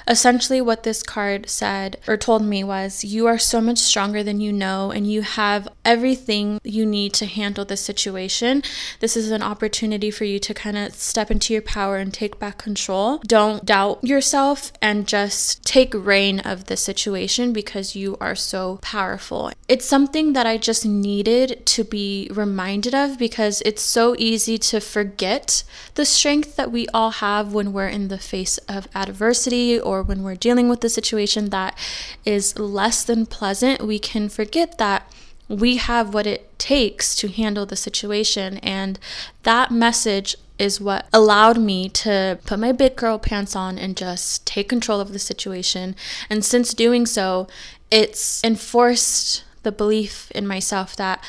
essentially 0.08 0.62
what 0.62 0.84
this 0.84 1.02
card 1.02 1.50
said 1.50 1.98
or 2.08 2.18
told 2.18 2.44
me 2.44 2.64
was 2.64 3.04
you 3.04 3.28
are 3.28 3.38
so 3.38 3.60
much 3.60 3.78
stronger 3.78 4.24
than 4.24 4.40
you 4.40 4.54
know 4.54 4.92
and 4.92 5.12
you 5.12 5.22
have 5.22 5.68
everything 5.84 6.60
you 6.64 6.86
need 6.86 7.14
to 7.14 7.26
handle 7.26 7.66
this 7.66 7.82
situation. 7.82 8.62
This 9.00 9.18
is 9.18 9.32
an 9.32 9.42
opportunity 9.42 10.12
for 10.12 10.26
you 10.26 10.40
to 10.40 10.54
kind 10.54 10.78
of 10.78 10.94
step 10.94 11.32
into 11.32 11.54
your 11.54 11.62
power 11.62 11.98
and 11.98 12.14
take 12.14 12.40
back 12.40 12.58
control. 12.58 13.20
Don't 13.26 13.66
doubt 13.66 14.04
yourself 14.04 14.72
and 14.82 15.08
just 15.08 15.64
take 15.66 15.94
reign 15.94 16.40
of 16.40 16.66
the 16.66 16.78
situation 16.78 17.54
because 17.54 17.96
you 17.96 18.18
are 18.22 18.36
so 18.36 18.80
powerful. 18.82 19.52
It's 19.68 19.86
something 19.86 20.34
that 20.34 20.46
I 20.46 20.58
just 20.58 20.86
needed 20.86 21.66
to 21.66 21.84
be 21.84 22.30
reminded 22.32 22.94
of 22.94 23.18
because 23.18 23.62
it's 23.66 23.82
so 23.82 24.16
easy 24.18 24.58
to 24.60 24.80
forget 24.80 25.64
the 25.96 26.06
strength 26.06 26.45
that 26.54 26.72
we 26.72 26.88
all 26.94 27.12
have 27.12 27.54
when 27.54 27.74
we're 27.74 27.88
in 27.88 28.08
the 28.08 28.18
face 28.18 28.58
of 28.70 28.88
adversity 28.94 29.80
or 29.80 30.04
when 30.04 30.24
we're 30.24 30.36
dealing 30.36 30.70
with 30.70 30.84
a 30.84 30.90
situation 30.90 31.50
that 31.50 31.78
is 32.24 32.58
less 32.60 33.04
than 33.04 33.26
pleasant. 33.26 33.82
We 33.82 34.00
can 34.00 34.30
forget 34.30 34.78
that 34.78 35.12
we 35.48 35.78
have 35.78 36.14
what 36.14 36.26
it 36.26 36.58
takes 36.58 37.16
to 37.18 37.28
handle 37.28 37.66
the 37.66 37.76
situation. 37.76 38.58
And 38.60 39.00
that 39.44 39.72
message 39.72 40.36
is 40.58 40.80
what 40.80 41.08
allowed 41.12 41.58
me 41.58 41.90
to 41.90 42.40
put 42.46 42.60
my 42.60 42.72
big 42.72 42.96
girl 42.96 43.20
pants 43.20 43.56
on 43.56 43.78
and 43.78 43.98
just 43.98 44.46
take 44.48 44.70
control 44.70 45.00
of 45.00 45.12
the 45.12 45.20
situation. 45.20 45.96
And 46.30 46.46
since 46.46 46.74
doing 46.74 47.06
so, 47.06 47.48
it's 47.92 48.44
enforced 48.44 49.44
the 49.64 49.72
belief 49.72 50.32
in 50.32 50.48
myself 50.48 50.96
that 50.96 51.24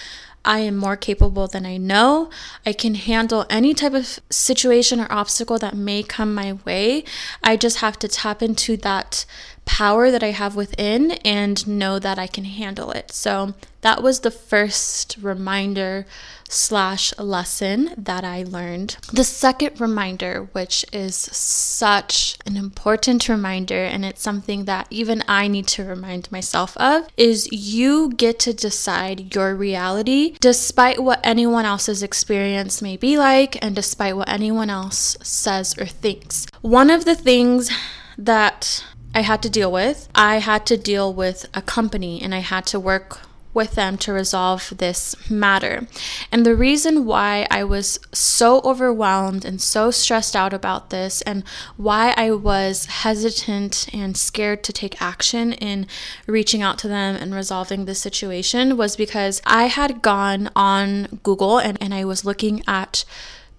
I 0.47 0.61
am 0.61 0.77
more 0.77 0.97
capable 0.97 1.49
than 1.49 1.67
I 1.67 1.77
know. 1.77 2.31
I 2.65 2.73
can 2.73 2.95
handle 2.95 3.45
any 3.51 3.75
type 3.75 3.95
of 3.95 4.21
situation 4.31 5.01
or 5.01 5.11
obstacle 5.11 5.59
that 5.59 5.77
may 5.77 6.05
come 6.05 6.33
my 6.35 6.59
way. 6.65 7.05
I 7.43 7.57
just 7.57 7.79
have 7.79 7.99
to 7.99 8.09
tap 8.09 8.43
into 8.43 8.77
that 8.79 9.27
power 9.67 10.11
that 10.11 10.23
I 10.23 10.31
have 10.31 10.57
within 10.57 11.13
and 11.25 11.67
know 11.69 11.99
that 11.99 12.19
I 12.19 12.27
can 12.27 12.45
handle 12.45 12.93
it. 12.93 13.13
So 13.13 13.53
that 13.83 14.03
was 14.03 14.21
the 14.21 14.31
first 14.31 15.19
reminder 15.21 16.07
slash 16.49 17.17
lesson 17.19 17.91
that 17.99 18.25
I 18.25 18.45
learned. 18.45 18.97
The 19.13 19.25
second 19.25 19.81
reminder, 19.81 20.49
which 20.53 20.85
is 20.93 21.15
such 21.15 22.39
an 22.47 22.57
important 22.57 23.29
reminder, 23.29 23.85
and 23.85 24.05
it's 24.05 24.23
something 24.23 24.65
that 24.65 24.87
even 24.91 25.23
I 25.29 25.49
need 25.49 25.67
to 25.69 25.85
remind 25.85 26.33
myself 26.33 26.77
of, 26.79 27.09
is 27.17 27.49
you 27.53 28.13
get 28.13 28.39
to 28.41 28.55
decide 28.55 29.35
your 29.35 29.55
reality 29.55 30.37
despite 30.41 31.03
what 31.03 31.21
anyone 31.23 31.65
else's 31.65 32.03
experience 32.03 32.81
may 32.81 32.97
be 32.97 33.19
like 33.19 33.63
and 33.63 33.75
despite 33.75 34.17
what 34.17 34.29
anyone 34.29 34.71
else 34.71 35.17
says 35.23 35.77
or 35.77 35.87
thinks. 35.87 36.47
One 36.63 36.89
of 36.89 37.05
the 37.05 37.17
things 37.17 37.71
that 38.17 38.85
I 39.17 39.23
had 39.23 39.41
to 39.45 39.49
deal 39.49 39.73
with. 39.73 40.11
I 40.15 40.41
had 40.41 40.67
to 40.67 40.77
deal 40.77 41.11
with 41.11 41.47
a 41.55 41.63
company 41.63 42.21
and 42.21 42.35
I 42.35 42.41
had 42.41 42.67
to 42.67 42.79
work 42.79 43.21
with 43.55 43.75
them 43.75 43.97
to 43.97 44.13
resolve 44.13 44.75
this 44.77 45.31
matter. 45.31 45.89
And 46.31 46.45
the 46.45 46.55
reason 46.55 47.07
why 47.07 47.47
I 47.51 47.65
was 47.65 47.99
so 48.13 48.61
overwhelmed 48.61 49.47
and 49.47 49.59
so 49.59 49.91
stressed 49.91 50.37
out 50.37 50.53
about 50.53 50.91
this, 50.91 51.23
and 51.23 51.45
why 51.79 52.13
I 52.19 52.33
was 52.33 52.85
hesitant 52.85 53.89
and 53.95 54.15
scared 54.15 54.63
to 54.65 54.75
take 54.75 55.01
action 55.01 55.55
in 55.55 55.87
reaching 56.27 56.61
out 56.61 56.77
to 56.81 56.89
them 56.89 57.17
and 57.17 57.35
resolving 57.35 57.87
this 57.87 57.99
situation, 57.99 58.77
was 58.77 58.97
because 58.97 59.41
I 59.47 59.69
had 59.69 60.03
gone 60.03 60.51
on 60.55 61.21
Google 61.23 61.57
and, 61.57 61.79
and 61.81 61.95
I 61.95 62.05
was 62.05 62.27
looking 62.27 62.63
at 62.67 63.07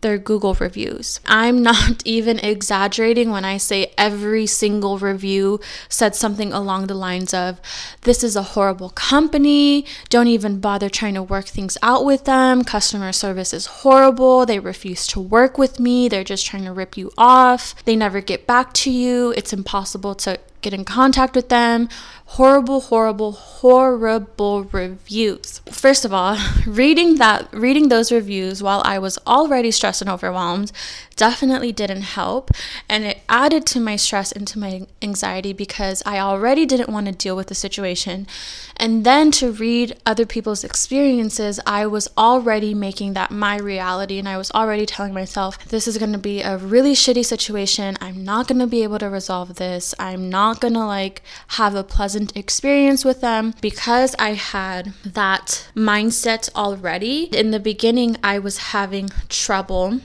their 0.08 0.18
Google 0.18 0.54
reviews. 0.54 1.20
I'm 1.26 1.62
not 1.62 2.02
even 2.06 2.40
exaggerating 2.40 3.30
when 3.30 3.44
I 3.44 3.58
say 3.58 3.92
every 3.98 4.46
single 4.46 4.98
review 4.98 5.60
said 5.90 6.16
something 6.16 6.54
along 6.54 6.88
the 6.88 6.94
lines 6.94 7.34
of, 7.34 7.60
This 8.04 8.24
is 8.24 8.38
a 8.38 8.54
horrible 8.56 8.92
company. 8.92 9.86
Don't 10.08 10.28
even 10.28 10.62
bother 10.62 10.88
trying 10.90 11.16
to 11.16 11.24
work 11.24 11.48
things 11.48 11.78
out 11.84 12.06
with 12.06 12.24
them. 12.24 12.64
Customer 12.64 13.12
service 13.12 13.54
is 13.54 13.66
horrible. 13.84 14.46
They 14.46 14.60
refuse 14.60 15.08
to 15.08 15.20
work 15.20 15.58
with 15.58 15.78
me. 15.78 16.08
They're 16.08 16.24
just 16.24 16.46
trying 16.46 16.64
to 16.64 16.72
rip 16.72 16.96
you 16.96 17.12
off. 17.18 17.76
They 17.84 17.98
never 17.98 18.22
get 18.22 18.48
back 18.48 18.72
to 18.84 18.90
you. 18.90 19.34
It's 19.36 19.52
impossible 19.52 20.16
to 20.16 20.40
get 20.70 20.78
in 20.78 20.84
contact 20.86 21.34
with 21.34 21.48
them. 21.48 21.88
Horrible, 22.32 22.82
horrible, 22.82 23.32
horrible 23.32 24.64
reviews. 24.66 25.62
First 25.72 26.04
of 26.04 26.14
all, 26.14 26.38
reading 26.68 27.16
that 27.16 27.48
reading 27.54 27.88
those 27.88 28.12
reviews 28.12 28.62
while 28.62 28.82
I 28.84 29.00
was 29.00 29.18
already 29.26 29.72
stressed 29.72 30.02
and 30.02 30.10
overwhelmed 30.10 30.74
definitely 31.16 31.72
didn't 31.72 32.04
help 32.04 32.52
and 32.88 33.04
it 33.04 33.22
added 33.28 33.66
to 33.66 33.80
my 33.80 33.96
stress 33.96 34.32
and 34.32 34.48
to 34.48 34.60
my 34.60 34.86
anxiety 35.02 35.52
because 35.52 36.04
I 36.06 36.20
already 36.20 36.66
didn't 36.66 36.90
want 36.90 37.08
to 37.08 37.12
deal 37.12 37.36
with 37.36 37.48
the 37.48 37.56
situation. 37.56 38.28
And 38.76 39.04
then 39.04 39.32
to 39.32 39.52
read 39.52 39.98
other 40.06 40.26
people's 40.26 40.64
experiences, 40.64 41.60
I 41.66 41.88
was 41.88 42.08
already 42.18 42.76
making 42.76 43.14
that 43.14 43.32
my 43.32 43.58
reality 43.58 44.20
and 44.20 44.30
I 44.30 44.38
was 44.38 44.52
already 44.52 44.86
telling 44.86 45.14
myself 45.14 45.58
this 45.70 45.88
is 45.88 45.98
going 45.98 46.12
to 46.12 46.20
be 46.20 46.42
a 46.42 46.58
really 46.58 46.94
shitty 46.94 47.26
situation. 47.26 47.98
I'm 48.00 48.24
not 48.24 48.48
going 48.48 48.60
to 48.60 48.68
be 48.68 48.84
able 48.84 49.00
to 49.00 49.10
resolve 49.10 49.56
this. 49.56 49.96
I'm 49.98 50.30
not 50.30 50.57
to 50.74 50.86
like 50.86 51.22
have 51.50 51.76
a 51.76 51.84
pleasant 51.84 52.36
experience 52.36 53.06
with 53.06 53.22
them 53.22 53.54
because 53.62 54.16
I 54.20 54.34
had 54.34 54.94
that 55.06 55.70
mindset 55.76 56.54
already. 56.56 57.30
In 57.36 57.52
the 57.52 57.60
beginning, 57.60 58.18
I 58.24 58.40
was 58.40 58.58
having 58.58 59.10
trouble 59.30 60.02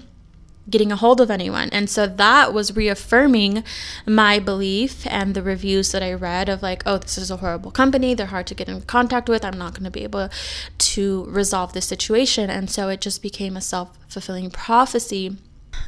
getting 0.71 0.93
a 0.93 0.97
hold 0.97 1.21
of 1.21 1.31
anyone. 1.31 1.69
And 1.71 1.91
so 1.91 2.07
that 2.07 2.55
was 2.55 2.77
reaffirming 2.77 3.65
my 4.07 4.39
belief 4.39 5.07
and 5.07 5.35
the 5.35 5.43
reviews 5.43 5.93
that 5.93 6.03
I 6.03 6.13
read 6.13 6.49
of 6.49 6.63
like, 6.63 6.83
oh, 6.87 6.99
this 6.99 7.19
is 7.19 7.31
a 7.31 7.39
horrible 7.39 7.71
company. 7.71 8.15
They're 8.15 8.27
hard 8.27 8.47
to 8.49 8.55
get 8.55 8.69
in 8.69 8.81
contact 8.83 9.29
with. 9.29 9.45
I'm 9.45 9.59
not 9.59 9.75
going 9.75 9.85
to 9.85 9.91
be 9.91 10.05
able 10.05 10.29
to 10.79 11.25
resolve 11.29 11.73
this 11.73 11.87
situation. 11.87 12.49
And 12.49 12.71
so 12.71 12.89
it 12.89 13.01
just 13.01 13.23
became 13.23 13.57
a 13.57 13.61
self 13.61 13.99
fulfilling 14.09 14.51
prophecy. 14.51 15.37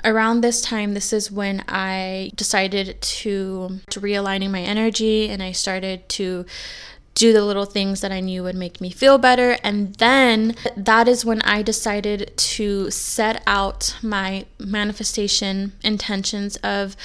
Around 0.04 0.40
this 0.40 0.60
time, 0.60 0.94
this 0.94 1.12
is 1.12 1.30
when 1.30 1.64
I 1.68 2.30
decided 2.36 3.00
to, 3.00 3.80
to 3.90 4.00
realigning 4.00 4.50
my 4.50 4.60
energy 4.60 5.28
and 5.28 5.42
I 5.42 5.52
started 5.52 6.08
to 6.10 6.44
do 7.14 7.32
the 7.32 7.44
little 7.44 7.64
things 7.64 8.00
that 8.00 8.12
I 8.12 8.20
knew 8.20 8.42
would 8.42 8.56
make 8.56 8.80
me 8.80 8.90
feel 8.90 9.18
better. 9.18 9.56
And 9.62 9.94
then 9.96 10.56
that 10.76 11.08
is 11.08 11.24
when 11.24 11.42
I 11.42 11.62
decided 11.62 12.36
to 12.36 12.90
set 12.90 13.42
out 13.46 13.96
my 14.02 14.46
manifestation 14.58 15.72
intentions 15.82 16.56
of 16.56 16.96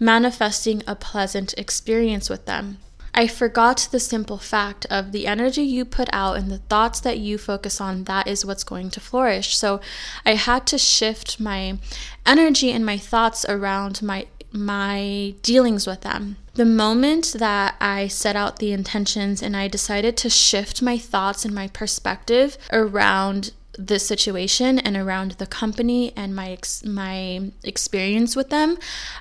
manifesting 0.00 0.82
a 0.86 0.96
pleasant 0.96 1.54
experience 1.58 2.30
with 2.30 2.46
them. 2.46 2.78
I 3.14 3.26
forgot 3.26 3.88
the 3.90 4.00
simple 4.00 4.38
fact 4.38 4.86
of 4.90 5.12
the 5.12 5.26
energy 5.26 5.62
you 5.62 5.84
put 5.84 6.08
out 6.12 6.36
and 6.36 6.50
the 6.50 6.58
thoughts 6.58 7.00
that 7.00 7.18
you 7.18 7.38
focus 7.38 7.80
on, 7.80 8.04
that 8.04 8.26
is 8.26 8.44
what's 8.44 8.64
going 8.64 8.90
to 8.90 9.00
flourish. 9.00 9.56
So 9.56 9.80
I 10.24 10.34
had 10.34 10.66
to 10.68 10.78
shift 10.78 11.40
my 11.40 11.78
energy 12.24 12.70
and 12.70 12.84
my 12.84 12.98
thoughts 12.98 13.44
around 13.48 14.02
my 14.02 14.26
my 14.52 15.34
dealings 15.42 15.86
with 15.86 16.00
them. 16.00 16.36
The 16.54 16.64
moment 16.64 17.34
that 17.38 17.76
I 17.80 18.08
set 18.08 18.34
out 18.34 18.58
the 18.58 18.72
intentions 18.72 19.42
and 19.42 19.56
I 19.56 19.68
decided 19.68 20.16
to 20.18 20.30
shift 20.30 20.82
my 20.82 20.98
thoughts 20.98 21.44
and 21.44 21.54
my 21.54 21.68
perspective 21.68 22.58
around 22.72 23.52
the 23.78 23.98
situation 23.98 24.78
and 24.78 24.96
around 24.96 25.32
the 25.32 25.46
company 25.46 26.12
and 26.16 26.34
my 26.34 26.50
ex- 26.50 26.84
my 26.84 27.50
experience 27.62 28.34
with 28.34 28.50
them, 28.50 28.76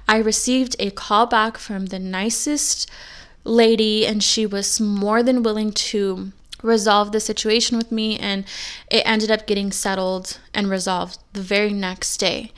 I 0.08 0.17
received 0.17 0.75
a 0.80 0.89
call 0.89 1.28
back 1.28 1.58
from 1.58 1.88
the 1.88 1.99
nicest 1.99 2.89
lady 3.43 4.06
and 4.06 4.23
she 4.23 4.45
was 4.45 4.80
more 4.80 5.23
than 5.23 5.43
willing 5.43 5.71
to 5.71 6.32
resolve 6.62 7.12
the 7.12 7.19
situation 7.19 7.78
with 7.78 7.91
me 7.91 8.17
and 8.17 8.45
it 8.91 9.04
ended 9.06 9.32
up 9.32 9.47
getting 9.47 9.71
settled 9.71 10.39
and 10.54 10.69
resolved 10.69 11.17
the 11.34 11.41
very 11.41 11.71
next 11.71 12.17
day. 12.17 12.52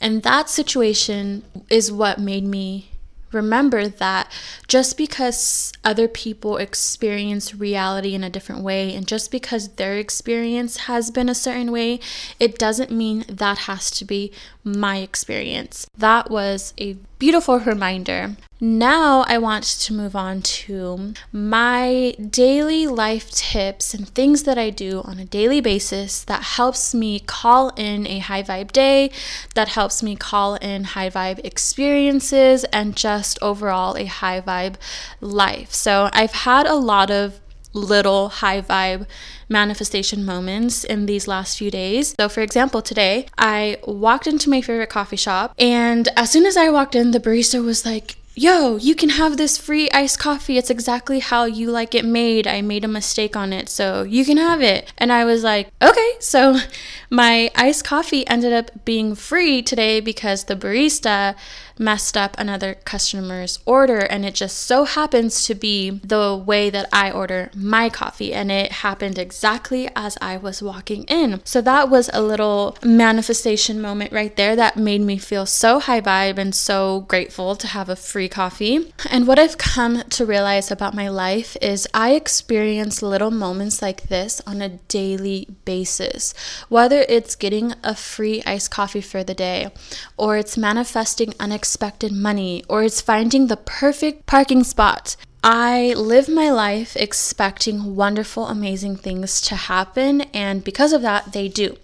And 0.00 0.22
that 0.22 0.48
situation 0.48 1.44
is 1.68 1.92
what 1.92 2.18
made 2.18 2.44
me 2.44 2.92
remember 3.32 3.88
that 3.88 4.30
just 4.68 4.96
because 4.96 5.72
other 5.84 6.06
people 6.06 6.58
experience 6.58 7.54
reality 7.54 8.14
in 8.14 8.22
a 8.22 8.30
different 8.30 8.62
way 8.62 8.94
and 8.94 9.06
just 9.06 9.30
because 9.30 9.68
their 9.76 9.96
experience 9.96 10.76
has 10.76 11.10
been 11.10 11.28
a 11.28 11.34
certain 11.34 11.72
way, 11.72 11.98
it 12.38 12.58
doesn't 12.58 12.90
mean 12.90 13.24
that 13.28 13.58
has 13.58 13.90
to 13.90 14.04
be 14.04 14.32
my 14.64 14.98
experience. 14.98 15.86
That 15.96 16.30
was 16.30 16.72
a 16.78 16.96
beautiful 17.18 17.58
reminder. 17.58 18.36
Now, 18.60 19.24
I 19.26 19.38
want 19.38 19.64
to 19.64 19.92
move 19.92 20.14
on 20.14 20.40
to 20.42 21.14
my 21.32 22.14
daily 22.30 22.86
life 22.86 23.28
tips 23.32 23.92
and 23.92 24.08
things 24.08 24.44
that 24.44 24.56
I 24.56 24.70
do 24.70 25.00
on 25.04 25.18
a 25.18 25.24
daily 25.24 25.60
basis 25.60 26.22
that 26.24 26.42
helps 26.42 26.94
me 26.94 27.18
call 27.18 27.70
in 27.70 28.06
a 28.06 28.20
high 28.20 28.44
vibe 28.44 28.70
day, 28.70 29.10
that 29.54 29.68
helps 29.68 30.00
me 30.00 30.14
call 30.14 30.54
in 30.56 30.84
high 30.84 31.10
vibe 31.10 31.44
experiences, 31.44 32.62
and 32.72 32.96
just 32.96 33.36
overall 33.42 33.96
a 33.96 34.04
high 34.04 34.40
vibe 34.40 34.76
life. 35.20 35.72
So, 35.72 36.08
I've 36.12 36.32
had 36.32 36.66
a 36.66 36.76
lot 36.76 37.10
of 37.10 37.40
little 37.72 38.28
high 38.28 38.60
vibe 38.60 39.06
manifestation 39.48 40.24
moments 40.24 40.84
in 40.84 41.06
these 41.06 41.28
last 41.28 41.58
few 41.58 41.70
days. 41.70 42.14
So, 42.18 42.28
for 42.28 42.40
example, 42.40 42.82
today 42.82 43.26
I 43.38 43.78
walked 43.86 44.26
into 44.26 44.50
my 44.50 44.60
favorite 44.60 44.90
coffee 44.90 45.16
shop, 45.16 45.54
and 45.58 46.08
as 46.16 46.30
soon 46.30 46.46
as 46.46 46.56
I 46.56 46.70
walked 46.70 46.94
in, 46.94 47.10
the 47.10 47.20
barista 47.20 47.64
was 47.64 47.84
like, 47.84 48.16
Yo, 48.34 48.76
you 48.76 48.94
can 48.94 49.10
have 49.10 49.36
this 49.36 49.58
free 49.58 49.90
iced 49.90 50.18
coffee. 50.18 50.56
It's 50.56 50.70
exactly 50.70 51.18
how 51.18 51.44
you 51.44 51.70
like 51.70 51.94
it 51.94 52.02
made. 52.02 52.46
I 52.46 52.62
made 52.62 52.82
a 52.82 52.88
mistake 52.88 53.36
on 53.36 53.52
it, 53.52 53.68
so 53.68 54.04
you 54.04 54.24
can 54.24 54.38
have 54.38 54.62
it. 54.62 54.90
And 54.96 55.12
I 55.12 55.26
was 55.26 55.44
like, 55.44 55.68
okay. 55.82 56.12
So 56.18 56.58
my 57.10 57.50
iced 57.54 57.84
coffee 57.84 58.26
ended 58.26 58.54
up 58.54 58.86
being 58.86 59.14
free 59.14 59.60
today 59.60 60.00
because 60.00 60.44
the 60.44 60.56
barista 60.56 61.34
messed 61.82 62.16
up 62.16 62.34
another 62.38 62.74
customer's 62.84 63.58
order 63.66 63.98
and 63.98 64.24
it 64.24 64.34
just 64.34 64.56
so 64.56 64.84
happens 64.84 65.44
to 65.46 65.54
be 65.54 65.90
the 65.90 66.40
way 66.46 66.70
that 66.70 66.88
I 66.92 67.10
order 67.10 67.50
my 67.54 67.90
coffee 67.90 68.32
and 68.32 68.50
it 68.50 68.72
happened 68.72 69.18
exactly 69.18 69.90
as 69.96 70.16
I 70.20 70.36
was 70.36 70.62
walking 70.62 71.02
in. 71.04 71.40
So 71.44 71.60
that 71.62 71.90
was 71.90 72.08
a 72.12 72.22
little 72.22 72.78
manifestation 72.84 73.80
moment 73.80 74.12
right 74.12 74.34
there 74.36 74.54
that 74.56 74.76
made 74.76 75.00
me 75.00 75.18
feel 75.18 75.44
so 75.44 75.80
high 75.80 76.00
vibe 76.00 76.38
and 76.38 76.54
so 76.54 77.00
grateful 77.08 77.56
to 77.56 77.66
have 77.66 77.88
a 77.88 77.96
free 77.96 78.28
coffee. 78.28 78.92
And 79.10 79.26
what 79.26 79.38
I've 79.38 79.58
come 79.58 80.02
to 80.02 80.24
realize 80.24 80.70
about 80.70 80.94
my 80.94 81.08
life 81.08 81.56
is 81.60 81.88
I 81.92 82.12
experience 82.12 83.02
little 83.02 83.30
moments 83.30 83.82
like 83.82 84.04
this 84.04 84.40
on 84.46 84.62
a 84.62 84.78
daily 84.88 85.48
basis. 85.64 86.32
Whether 86.68 87.04
it's 87.08 87.34
getting 87.34 87.74
a 87.82 87.94
free 87.94 88.42
iced 88.46 88.70
coffee 88.70 89.00
for 89.00 89.24
the 89.24 89.34
day 89.34 89.70
or 90.16 90.36
it's 90.36 90.56
manifesting 90.56 91.34
unexpected 91.40 91.71
unexpected 91.72 92.12
money 92.12 92.62
or 92.68 92.82
it's 92.82 93.00
finding 93.00 93.46
the 93.46 93.56
perfect 93.56 94.26
parking 94.26 94.62
spot. 94.62 95.16
I 95.42 95.94
live 95.96 96.28
my 96.28 96.50
life 96.50 96.94
expecting 96.96 97.96
wonderful, 97.96 98.46
amazing 98.46 98.96
things 98.96 99.40
to 99.48 99.56
happen, 99.56 100.20
and 100.34 100.62
because 100.62 100.92
of 100.92 101.00
that, 101.02 101.32
they 101.32 101.48
do. 101.48 101.78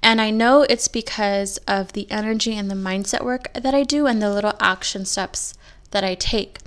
And 0.00 0.20
I 0.20 0.30
know 0.30 0.62
it's 0.62 0.86
because 0.86 1.58
of 1.66 1.92
the 1.92 2.06
energy 2.08 2.54
and 2.56 2.70
the 2.70 2.76
mindset 2.76 3.24
work 3.24 3.52
that 3.52 3.74
I 3.74 3.82
do 3.82 4.06
and 4.06 4.22
the 4.22 4.32
little 4.32 4.54
action 4.60 5.04
steps 5.04 5.54
that 5.90 6.04
I 6.04 6.14
take. 6.14 6.58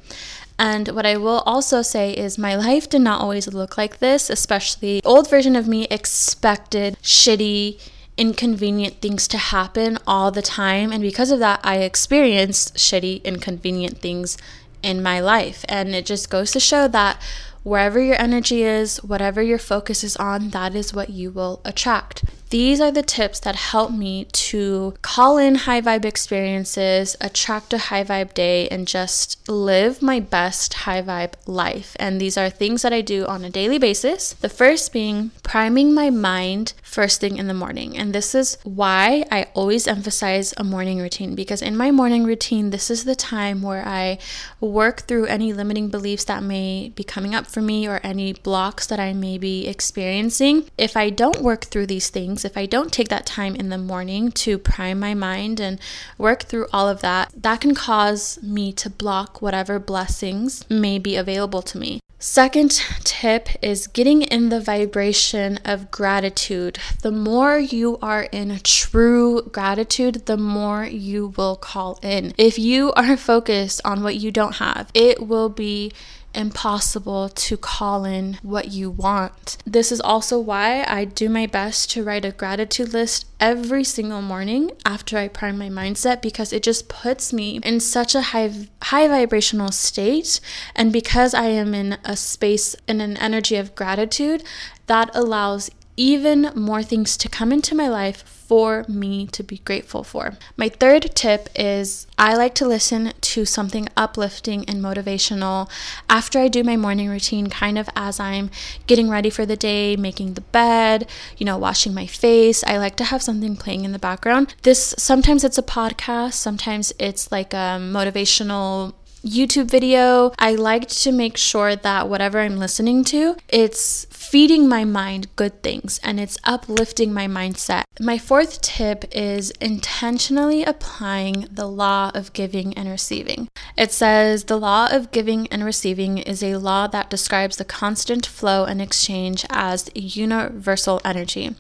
And 0.60 0.90
what 0.90 1.06
I 1.06 1.16
will 1.16 1.42
also 1.46 1.82
say 1.82 2.12
is 2.12 2.38
my 2.38 2.56
life 2.56 2.90
did 2.90 3.02
not 3.02 3.22
always 3.22 3.48
look 3.48 3.78
like 3.78 4.00
this, 4.00 4.30
especially 4.30 5.02
old 5.06 5.30
version 5.30 5.56
of 5.56 5.68
me 5.68 5.88
expected 5.90 6.98
shitty, 7.02 7.80
inconvenient 8.20 9.02
things 9.02 9.28
to 9.30 9.38
happen 9.38 9.98
all 10.06 10.30
the 10.30 10.42
time. 10.42 10.92
And 10.92 11.02
because 11.02 11.32
of 11.32 11.40
that, 11.40 11.62
I 11.64 11.78
experienced 11.78 12.76
shitty, 12.76 13.24
inconvenient 13.24 14.00
things 14.00 14.38
in 14.84 15.02
my 15.02 15.20
life. 15.22 15.64
And 15.70 15.96
it 15.96 16.06
just 16.06 16.30
goes 16.30 16.52
to 16.52 16.60
show 16.60 16.88
that 16.90 17.22
wherever 17.64 18.00
your 18.00 18.20
energy 18.20 18.64
is, 18.64 19.02
whatever 19.04 19.42
your 19.42 19.58
focus 19.58 20.04
is 20.04 20.18
on, 20.18 20.50
that 20.50 20.76
is 20.76 20.94
what 20.94 21.10
you 21.10 21.32
will 21.32 21.62
attract. 21.64 22.26
These 22.50 22.82
are 22.82 22.90
the 22.90 23.04
tips 23.04 23.40
that 23.42 23.56
help 23.56 23.92
me 23.92 24.26
to 24.26 24.96
call 25.04 25.38
in 25.38 25.54
high 25.54 25.82
vibe 25.82 26.04
experiences, 26.04 27.16
attract 27.22 27.74
a 27.74 27.78
high 27.78 28.04
vibe 28.04 28.34
day, 28.34 28.68
and 28.70 28.88
just 28.88 29.48
live 29.48 30.02
my 30.02 30.20
best 30.20 30.74
high 30.74 31.04
vibe 31.04 31.34
life. 31.46 31.96
And 32.00 32.20
these 32.20 32.38
are 32.38 32.50
things 32.50 32.82
that 32.82 32.94
I 32.94 33.02
do 33.02 33.28
on 33.28 33.46
a 33.46 33.52
daily 33.52 33.78
basis. 33.78 34.34
The 34.34 34.50
first 34.50 34.92
being 34.92 35.30
priming 35.44 35.94
my 35.94 36.10
mind 36.10 36.74
first 36.82 37.22
thing 37.22 37.38
in 37.38 37.48
the 37.48 37.54
morning. 37.54 37.96
And 37.96 38.14
this 38.14 38.34
is 38.34 38.58
why 38.64 39.26
I 39.32 39.48
always 39.54 39.88
emphasize 39.88 40.54
a 40.58 40.64
morning 40.64 41.00
routine 41.00 41.36
because 41.36 41.62
in 41.62 41.78
my 41.78 41.92
morning 41.92 42.24
routine, 42.24 42.72
this 42.72 42.90
is 42.90 43.04
the 43.04 43.16
time 43.16 43.62
where 43.62 43.88
I 43.88 44.18
work 44.60 45.02
through 45.02 45.26
any 45.26 45.54
limiting 45.54 45.90
beliefs 45.90 46.24
that 46.26 46.42
may 46.42 46.92
be 46.96 47.04
coming 47.04 47.36
up 47.36 47.46
for 47.46 47.62
me 47.62 47.88
or 47.88 48.00
any 48.04 48.34
blocks 48.34 48.88
that 48.88 49.00
I 49.00 49.14
may 49.14 49.38
be 49.38 49.68
experiencing. 49.68 50.66
If 50.78 50.98
I 50.98 51.12
don't 51.12 51.42
work 51.42 51.66
through 51.66 51.88
these 51.88 52.10
things, 52.10 52.39
things, 52.40 52.52
if 52.52 52.58
I 52.58 52.66
don't 52.66 52.92
take 52.92 53.10
that 53.10 53.26
time 53.26 53.56
in 53.56 53.70
the 53.70 53.78
morning 53.78 54.32
to 54.32 54.58
prime 54.58 55.00
my 55.00 55.14
mind 55.14 55.60
and 55.60 55.80
work 56.18 56.44
through 56.44 56.68
all 56.72 56.88
of 56.88 57.02
that, 57.02 57.32
that 57.36 57.62
can 57.62 57.76
cause 57.76 58.42
me 58.42 58.74
to 58.74 58.90
block 58.90 59.42
whatever 59.42 59.80
blessings 59.80 60.66
may 60.70 61.00
be 61.00 61.16
available 61.16 61.62
to 61.64 61.78
me. 61.78 62.00
Second 62.22 62.72
tip 63.06 63.48
is 63.62 63.88
getting 63.88 64.24
in 64.24 64.50
the 64.50 64.60
vibration 64.60 65.58
of 65.64 65.90
gratitude. 65.90 66.78
The 67.02 67.14
more 67.14 67.58
you 67.58 67.98
are 68.02 68.24
in 68.24 68.60
true 68.62 69.44
gratitude, 69.54 70.26
the 70.26 70.36
more 70.36 70.84
you 70.84 71.34
will 71.38 71.56
call 71.56 71.98
in. 72.02 72.34
If 72.38 72.60
you 72.60 72.92
are 72.94 73.16
focused 73.16 73.80
on 73.86 74.04
what 74.04 74.18
you 74.18 74.32
don't 74.32 74.56
have, 74.56 74.92
it 74.94 75.28
will 75.28 75.48
be 75.48 75.94
impossible 76.34 77.30
to 77.30 77.58
call 77.58 78.06
in 78.06 78.38
what 78.42 78.72
you 78.72 78.90
want. 78.90 79.58
This 79.66 79.92
is 79.92 80.02
also 80.02 80.40
why 80.40 80.84
I 80.88 81.06
do 81.06 81.30
my 81.30 81.46
best 81.48 81.92
to 81.92 82.04
write 82.04 82.26
a 82.26 82.32
gratitude 82.32 82.94
list 82.94 83.26
every 83.40 83.84
single 83.84 84.22
morning 84.22 84.72
after 84.86 85.18
I 85.18 85.28
prime 85.28 85.58
my 85.58 85.70
mindset 85.70 86.22
because 86.22 86.52
it 86.52 86.64
just 86.64 86.90
puts 86.90 87.32
me 87.32 87.60
in 87.64 87.80
such 87.80 88.16
a 88.16 88.22
high 88.22 88.52
high 88.84 89.08
vibrational 89.08 89.72
state 89.72 90.40
and 90.76 90.92
because 90.92 91.34
I 91.34 91.46
am 91.46 91.74
in 91.74 91.98
a 92.04 92.16
space 92.16 92.76
in 92.88 93.02
an 93.02 93.18
energy 93.18 93.56
of 93.56 93.76
gratitude 93.76 94.44
that 94.88 95.10
allows 95.14 95.70
even 96.00 96.50
more 96.56 96.82
things 96.82 97.18
to 97.18 97.28
come 97.28 97.52
into 97.52 97.76
my 97.76 97.90
life 97.90 98.24
for 98.24 98.86
me 98.88 99.28
to 99.28 99.44
be 99.44 99.58
grateful 99.60 100.02
for. 100.04 100.38
My 100.56 100.70
third 100.70 101.14
tip 101.14 101.50
is 101.56 102.08
I 102.18 102.36
like 102.36 102.56
to 102.56 102.68
listen 102.68 103.12
to 103.20 103.46
something 103.46 103.90
uplifting 103.98 104.64
and 104.68 104.82
motivational 104.82 105.70
after 106.10 106.40
I 106.40 106.48
do 106.48 106.64
my 106.64 106.78
morning 106.78 107.10
routine, 107.10 107.50
kind 107.50 107.78
of 107.78 107.90
as 107.98 108.18
I'm 108.18 108.50
getting 108.88 109.10
ready 109.10 109.30
for 109.30 109.46
the 109.46 109.58
day, 109.58 109.98
making 109.98 110.34
the 110.34 110.42
bed, 110.42 111.08
you 111.38 111.46
know, 111.46 111.58
washing 111.58 111.94
my 111.94 112.08
face. 112.08 112.64
I 112.64 112.78
like 112.78 112.96
to 112.96 113.04
have 113.04 113.22
something 113.22 113.58
playing 113.58 113.84
in 113.84 113.92
the 113.92 114.00
background. 114.00 114.56
This 114.64 114.96
sometimes 114.98 115.44
it's 115.44 115.58
a 115.58 115.64
podcast, 115.64 116.34
sometimes 116.34 116.94
it's 116.98 117.30
like 117.30 117.54
a 117.54 117.78
motivational 117.78 118.94
YouTube 119.24 119.70
video. 119.70 120.32
I 120.40 120.56
like 120.56 120.88
to 120.88 121.12
make 121.12 121.38
sure 121.38 121.76
that 121.76 122.08
whatever 122.10 122.40
I'm 122.40 122.58
listening 122.58 123.04
to, 123.06 123.36
it's 123.50 124.06
feeding 124.10 124.68
my 124.68 124.86
mind 124.86 125.28
good 125.36 125.62
things 125.64 126.00
and 126.04 126.20
it's 126.20 126.38
uplifting 126.44 127.12
my 127.12 127.28
mindset. 127.28 127.84
My 128.00 128.18
fourth 128.18 128.62
tip 128.62 129.06
is 129.12 129.50
intentionally 129.60 130.64
applying 130.64 131.48
the 131.52 131.68
law 131.68 132.12
of 132.14 132.32
giving 132.34 132.74
and 132.76 132.88
receiving. 132.88 133.50
It 133.76 133.92
says 133.92 134.46
the 134.46 134.60
law 134.60 134.88
of 134.92 135.12
giving 135.12 135.48
and 135.48 135.66
receiving 135.66 136.20
is 136.20 136.44
a 136.44 136.58
law 136.58 136.88
that 136.88 137.10
describes 137.10 137.58
the 137.58 137.66
constant 137.66 138.26
flow 138.26 138.66
and 138.66 138.82
exchange 138.82 139.46
as 139.50 139.90
universal 139.96 141.02
energy. 141.04 141.56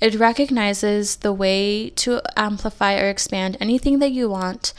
It 0.00 0.14
recognizes 0.14 1.16
the 1.16 1.32
way 1.32 1.90
to 1.90 2.20
amplify 2.36 2.98
or 2.98 3.08
expand 3.08 3.56
anything 3.60 3.98
that 3.98 4.12
you 4.12 4.28
want 4.28 4.72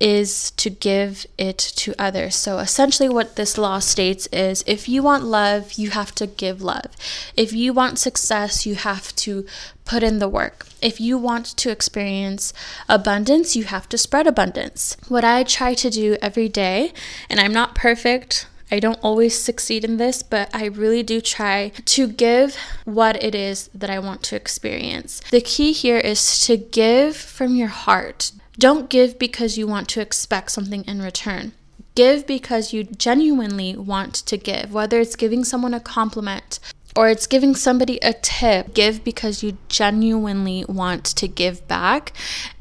is 0.00 0.50
to 0.52 0.70
give 0.70 1.26
it 1.36 1.58
to 1.58 1.94
others. 1.98 2.36
So 2.36 2.58
essentially, 2.58 3.08
what 3.08 3.36
this 3.36 3.58
law 3.58 3.78
states 3.78 4.26
is 4.32 4.64
if 4.66 4.88
you 4.88 5.02
want 5.02 5.24
love, 5.24 5.72
you 5.74 5.90
have 5.90 6.14
to 6.16 6.26
give 6.26 6.62
love. 6.62 6.96
If 7.36 7.52
you 7.52 7.72
want 7.72 7.98
success, 7.98 8.66
you 8.66 8.74
have 8.74 9.14
to 9.16 9.46
put 9.84 10.02
in 10.02 10.18
the 10.18 10.28
work. 10.28 10.66
If 10.80 11.00
you 11.00 11.18
want 11.18 11.46
to 11.56 11.70
experience 11.70 12.52
abundance, 12.88 13.56
you 13.56 13.64
have 13.64 13.88
to 13.88 13.98
spread 13.98 14.26
abundance. 14.26 14.96
What 15.08 15.24
I 15.24 15.42
try 15.42 15.74
to 15.74 15.90
do 15.90 16.16
every 16.20 16.48
day, 16.48 16.92
and 17.28 17.40
I'm 17.40 17.52
not 17.52 17.74
perfect, 17.74 18.46
I 18.70 18.80
don't 18.80 18.98
always 19.02 19.36
succeed 19.36 19.84
in 19.84 19.96
this, 19.96 20.22
but 20.22 20.50
I 20.54 20.66
really 20.66 21.02
do 21.02 21.20
try 21.20 21.72
to 21.86 22.06
give 22.06 22.56
what 22.84 23.22
it 23.22 23.34
is 23.34 23.70
that 23.74 23.88
I 23.88 23.98
want 23.98 24.22
to 24.24 24.36
experience. 24.36 25.20
The 25.30 25.40
key 25.40 25.72
here 25.72 25.96
is 25.96 26.40
to 26.46 26.56
give 26.58 27.16
from 27.16 27.54
your 27.54 27.68
heart. 27.68 28.32
Don't 28.58 28.90
give 28.90 29.18
because 29.18 29.56
you 29.56 29.68
want 29.68 29.88
to 29.90 30.00
expect 30.00 30.50
something 30.50 30.84
in 30.84 31.00
return. 31.00 31.52
Give 31.94 32.26
because 32.26 32.72
you 32.72 32.84
genuinely 32.84 33.76
want 33.76 34.14
to 34.14 34.36
give, 34.36 34.72
whether 34.72 35.00
it's 35.00 35.14
giving 35.14 35.44
someone 35.44 35.74
a 35.74 35.80
compliment 35.80 36.58
or 36.96 37.08
it's 37.08 37.28
giving 37.28 37.54
somebody 37.54 37.98
a 38.02 38.14
tip. 38.14 38.74
Give 38.74 39.04
because 39.04 39.44
you 39.44 39.58
genuinely 39.68 40.64
want 40.68 41.04
to 41.04 41.28
give 41.28 41.68
back. 41.68 42.12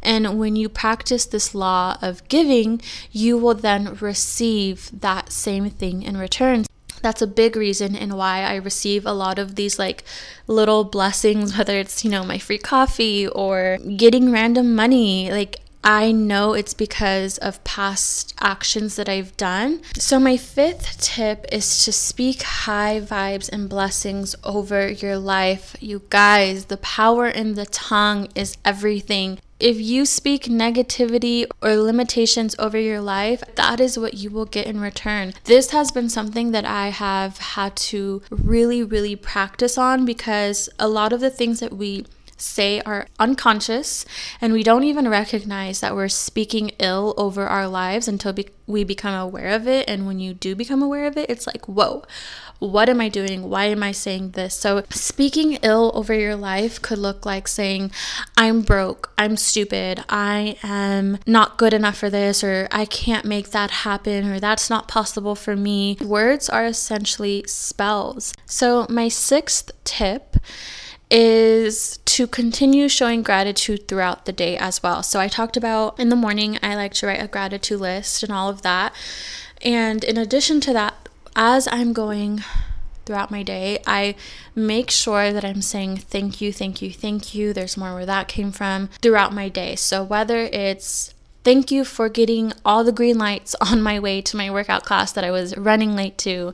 And 0.04 0.38
when 0.38 0.56
you 0.56 0.70
practice 0.70 1.26
this 1.26 1.56
law 1.56 1.98
of 2.02 2.28
giving, 2.28 2.80
you 3.12 3.36
will 3.36 3.56
then 3.56 3.96
receive 3.96 4.92
that 5.02 5.32
same 5.32 5.70
thing 5.72 6.04
in 6.04 6.18
return 6.18 6.66
that's 7.02 7.22
a 7.22 7.28
big 7.28 7.56
reason 7.56 7.96
in 7.96 8.16
why 8.16 8.42
I 8.42 8.56
receive 8.56 9.06
a 9.06 9.14
lot 9.14 9.38
of 9.40 9.56
these 9.56 9.78
like 9.78 10.04
little 10.48 10.84
blessings, 10.84 11.58
whether 11.58 11.78
it's, 11.78 12.04
you 12.04 12.12
know, 12.12 12.24
my 12.24 12.38
free 12.38 12.58
coffee 12.58 13.28
or 13.28 13.78
getting 13.96 14.32
random 14.32 14.76
money. 14.76 15.32
Like, 15.32 15.62
I 15.84 16.12
know 16.12 16.54
it's 16.54 16.74
because 16.74 17.38
of 17.38 17.64
past 17.64 18.34
actions 18.40 18.96
that 18.96 19.08
I've 19.08 19.36
done. 19.38 19.82
So, 19.98 20.20
my 20.20 20.38
fifth 20.38 21.00
tip 21.02 21.46
is 21.52 21.86
to 21.86 21.92
speak 21.92 22.42
high 22.42 23.00
vibes 23.00 23.50
and 23.50 23.70
blessings 23.70 24.36
over 24.44 24.90
your 24.90 25.18
life. 25.18 25.76
You 25.80 26.02
guys, 26.10 26.66
the 26.66 26.78
power 26.78 27.28
in 27.28 27.54
the 27.54 27.66
tongue 27.66 28.28
is 28.36 28.58
everything. 28.66 29.40
If 29.60 29.80
you 29.80 30.06
speak 30.06 30.44
negativity 30.44 31.48
or 31.64 31.78
limitations 31.78 32.56
over 32.60 32.78
your 32.78 33.02
life, 33.02 33.42
that 33.56 33.80
is 33.80 33.98
what 33.98 34.14
you 34.14 34.30
will 34.30 34.46
get 34.46 34.68
in 34.68 34.80
return. 34.80 35.34
This 35.46 35.72
has 35.72 35.92
been 35.92 36.10
something 36.10 36.52
that 36.52 36.66
I 36.66 36.90
have 36.90 37.40
had 37.40 37.76
to 37.78 38.22
really, 38.30 38.84
really 38.84 39.16
practice 39.16 39.76
on 39.76 40.06
because 40.06 40.70
a 40.78 40.88
lot 40.88 41.12
of 41.12 41.22
the 41.22 41.32
things 41.32 41.60
that 41.60 41.74
we 41.74 42.06
say 42.38 42.82
are 42.82 43.08
unconscious 43.20 44.06
and 44.40 44.54
we 44.54 44.64
don't 44.64 44.84
even 44.84 45.08
recognize 45.08 45.80
that 45.80 45.96
we're 45.96 46.08
speaking 46.08 46.72
ill 46.80 47.14
over 47.18 47.48
our 47.48 47.68
lives 47.68 48.08
until 48.08 48.34
be- 48.34 48.50
we 48.66 48.84
become 48.84 49.14
aware 49.14 49.50
of 49.56 49.68
it. 49.68 49.88
And 49.88 50.06
when 50.06 50.20
you 50.20 50.34
do 50.34 50.56
become 50.56 50.84
aware 50.84 51.08
of 51.08 51.18
it, 51.18 51.30
it's 51.30 51.48
like, 51.48 51.68
whoa, 51.68 52.04
what 52.60 52.90
am 52.90 53.00
I 53.00 53.10
doing? 53.10 53.50
Why 53.50 53.66
am 53.66 53.84
I 53.84 53.92
saying 53.92 54.32
this? 54.32 54.56
So, 54.56 54.84
speaking 54.90 55.54
ill 55.62 55.92
over 55.94 56.14
your 56.14 56.36
life 56.36 56.82
could 56.82 56.98
look 56.98 57.26
like 57.26 57.48
saying, 57.48 57.92
I'm 58.36 58.62
broke, 58.62 59.12
I'm 59.18 59.38
stupid, 59.38 60.04
I 60.10 60.58
am 60.64 61.20
not 61.28 61.58
good 61.58 61.74
enough 61.74 61.98
for 61.98 62.10
this, 62.10 62.44
or 62.44 62.68
I 62.72 62.86
can't 62.86 63.26
make 63.26 63.52
that 63.52 63.70
happen, 63.72 64.28
or 64.28 64.40
that's 64.40 64.70
not 64.70 64.88
possible 64.88 65.36
for 65.36 65.56
me. 65.56 65.98
Words 66.02 66.50
are 66.50 66.66
essentially 66.66 67.44
spells. 67.48 68.34
So, 68.46 68.88
my 68.90 69.08
sixth 69.08 69.72
tip 69.84 70.38
is 71.10 72.00
to 72.06 72.28
continue 72.28 72.90
showing 72.90 73.24
gratitude 73.24 73.88
throughout 73.88 74.26
the 74.26 74.34
day 74.34 74.58
as 74.58 74.84
well. 74.84 75.04
So, 75.04 75.20
I 75.20 75.28
talked 75.28 75.58
about 75.58 76.00
in 76.00 76.10
the 76.10 76.16
morning, 76.16 76.60
I 76.62 76.76
like 76.76 76.94
to 76.96 77.08
write 77.08 77.22
a 77.22 77.28
gratitude 77.28 77.80
list 77.80 78.24
and 78.24 78.32
all 78.32 78.50
of 78.50 78.62
that. 78.64 78.94
And 79.62 80.04
in 80.04 80.18
addition 80.18 80.62
to 80.62 80.74
that, 80.74 81.10
as 81.36 81.68
I'm 81.72 81.94
going 81.94 82.44
throughout 83.06 83.32
my 83.32 83.42
day, 83.42 83.80
I 83.88 84.16
make 84.54 84.92
sure 84.92 85.32
that 85.32 85.46
I'm 85.46 85.62
saying 85.62 85.98
thank 85.98 86.42
you, 86.42 86.52
thank 86.52 86.82
you, 86.82 86.92
thank 86.92 87.34
you. 87.34 87.54
There's 87.54 87.78
more 87.78 87.94
where 87.96 88.06
that 88.06 88.28
came 88.28 88.52
from 88.52 88.90
throughout 89.02 89.34
my 89.34 89.50
day. 89.50 89.76
So, 89.76 90.04
whether 90.04 90.38
it's 90.38 91.14
Thank 91.48 91.72
you 91.72 91.86
for 91.86 92.10
getting 92.10 92.52
all 92.66 92.84
the 92.84 92.92
green 92.92 93.18
lights 93.18 93.56
on 93.62 93.82
my 93.82 94.02
way 94.02 94.22
to 94.22 94.36
my 94.36 94.52
workout 94.52 94.84
class 94.84 95.14
that 95.14 95.24
I 95.24 95.32
was 95.32 95.56
running 95.56 95.96
late 95.96 96.18
to. 96.18 96.52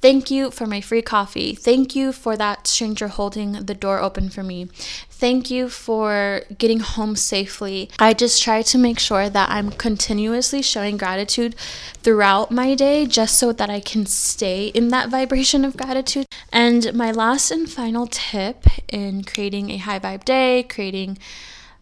Thank 0.00 0.30
you 0.30 0.52
for 0.52 0.66
my 0.66 0.80
free 0.80 1.02
coffee. 1.02 1.56
Thank 1.56 1.96
you 1.96 2.12
for 2.12 2.36
that 2.36 2.68
stranger 2.68 3.08
holding 3.08 3.64
the 3.64 3.74
door 3.74 3.98
open 3.98 4.30
for 4.30 4.44
me. 4.44 4.66
Thank 5.10 5.50
you 5.50 5.68
for 5.68 6.42
getting 6.58 6.78
home 6.78 7.16
safely. 7.16 7.90
I 7.98 8.14
just 8.14 8.40
try 8.40 8.62
to 8.62 8.78
make 8.78 9.00
sure 9.00 9.28
that 9.28 9.50
I'm 9.50 9.72
continuously 9.72 10.62
showing 10.62 10.96
gratitude 10.96 11.56
throughout 12.04 12.52
my 12.52 12.76
day 12.76 13.04
just 13.04 13.36
so 13.40 13.50
that 13.50 13.68
I 13.68 13.80
can 13.80 14.06
stay 14.06 14.68
in 14.68 14.90
that 14.90 15.08
vibration 15.08 15.64
of 15.64 15.76
gratitude. 15.76 16.28
And 16.52 16.94
my 16.94 17.10
last 17.10 17.50
and 17.50 17.68
final 17.68 18.06
tip 18.06 18.64
in 18.86 19.24
creating 19.24 19.70
a 19.70 19.78
high 19.78 19.98
vibe 19.98 20.24
day, 20.24 20.62
creating 20.62 21.18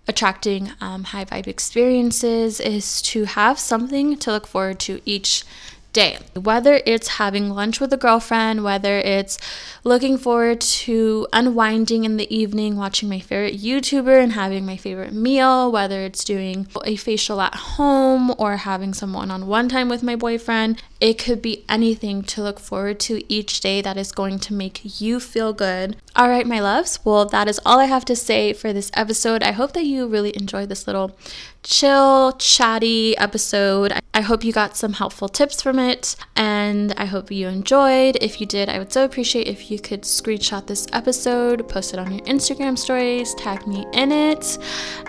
attracting 0.06 0.70
um, 0.80 1.04
high 1.04 1.24
vibe 1.24 1.46
experiences 1.46 2.60
is 2.60 3.00
to 3.02 3.24
have 3.24 3.58
something 3.58 4.16
to 4.18 4.30
look 4.30 4.46
forward 4.46 4.78
to 4.80 5.00
each 5.04 5.44
day. 5.94 6.18
Whether 6.34 6.82
it's 6.84 7.16
having 7.16 7.48
lunch 7.48 7.80
with 7.80 7.92
a 7.94 7.96
girlfriend, 7.96 8.62
whether 8.62 8.98
it's 8.98 9.38
looking 9.82 10.18
forward 10.18 10.60
to 10.60 11.26
unwinding 11.32 12.04
in 12.04 12.18
the 12.18 12.34
evening, 12.34 12.76
watching 12.76 13.08
my 13.08 13.20
favorite 13.20 13.58
YouTuber 13.58 14.22
and 14.22 14.32
having 14.32 14.66
my 14.66 14.76
favorite 14.76 15.14
meal, 15.14 15.72
whether 15.72 16.02
it's 16.02 16.24
doing 16.24 16.66
a 16.84 16.96
facial 16.96 17.40
at 17.40 17.54
home 17.54 18.34
or 18.36 18.58
having 18.58 18.92
some 18.92 19.14
one 19.14 19.30
on 19.30 19.46
one 19.46 19.70
time 19.70 19.88
with 19.88 20.02
my 20.02 20.16
boyfriend, 20.16 20.82
it 21.00 21.18
could 21.18 21.40
be 21.40 21.64
anything 21.68 22.22
to 22.22 22.42
look 22.42 22.58
forward 22.58 22.98
to 22.98 23.22
each 23.32 23.60
day 23.60 23.80
that 23.80 23.96
is 23.96 24.12
going 24.12 24.38
to 24.40 24.52
make 24.52 25.00
you 25.00 25.20
feel 25.20 25.52
good. 25.52 25.96
All 26.16 26.28
right, 26.28 26.46
my 26.46 26.60
loves. 26.60 26.98
Well, 27.04 27.24
that 27.26 27.48
is 27.48 27.60
all 27.64 27.78
I 27.78 27.86
have 27.86 28.04
to 28.06 28.16
say 28.16 28.52
for 28.52 28.72
this 28.72 28.90
episode. 28.94 29.42
I 29.42 29.52
hope 29.52 29.72
that 29.72 29.84
you 29.84 30.06
really 30.06 30.34
enjoyed 30.36 30.68
this 30.68 30.86
little 30.86 31.16
chill, 31.64 32.32
chatty 32.38 33.16
episode. 33.18 33.92
I 34.12 34.20
hope 34.20 34.44
you 34.44 34.52
got 34.52 34.76
some 34.76 34.92
helpful 34.92 35.28
tips 35.28 35.60
from 35.60 35.78
it 35.78 36.14
and 36.36 36.94
I 36.96 37.06
hope 37.06 37.30
you 37.30 37.48
enjoyed. 37.48 38.16
If 38.20 38.40
you 38.40 38.46
did, 38.46 38.68
I 38.68 38.78
would 38.78 38.92
so 38.92 39.04
appreciate 39.04 39.48
if 39.48 39.70
you 39.70 39.80
could 39.80 40.02
screenshot 40.02 40.66
this 40.66 40.86
episode, 40.92 41.68
post 41.68 41.94
it 41.94 41.98
on 41.98 42.12
your 42.12 42.24
Instagram 42.26 42.78
stories, 42.78 43.34
tag 43.34 43.66
me 43.66 43.84
in 43.92 44.12
it. 44.12 44.58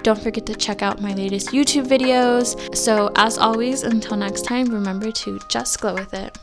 Don't 0.01 0.19
forget 0.19 0.45
to 0.47 0.55
check 0.55 0.81
out 0.81 1.01
my 1.01 1.13
latest 1.13 1.49
YouTube 1.49 1.87
videos. 1.87 2.75
So, 2.75 3.11
as 3.15 3.37
always, 3.37 3.83
until 3.83 4.17
next 4.17 4.43
time, 4.43 4.65
remember 4.67 5.11
to 5.11 5.39
just 5.49 5.79
glow 5.79 5.93
with 5.93 6.13
it. 6.13 6.35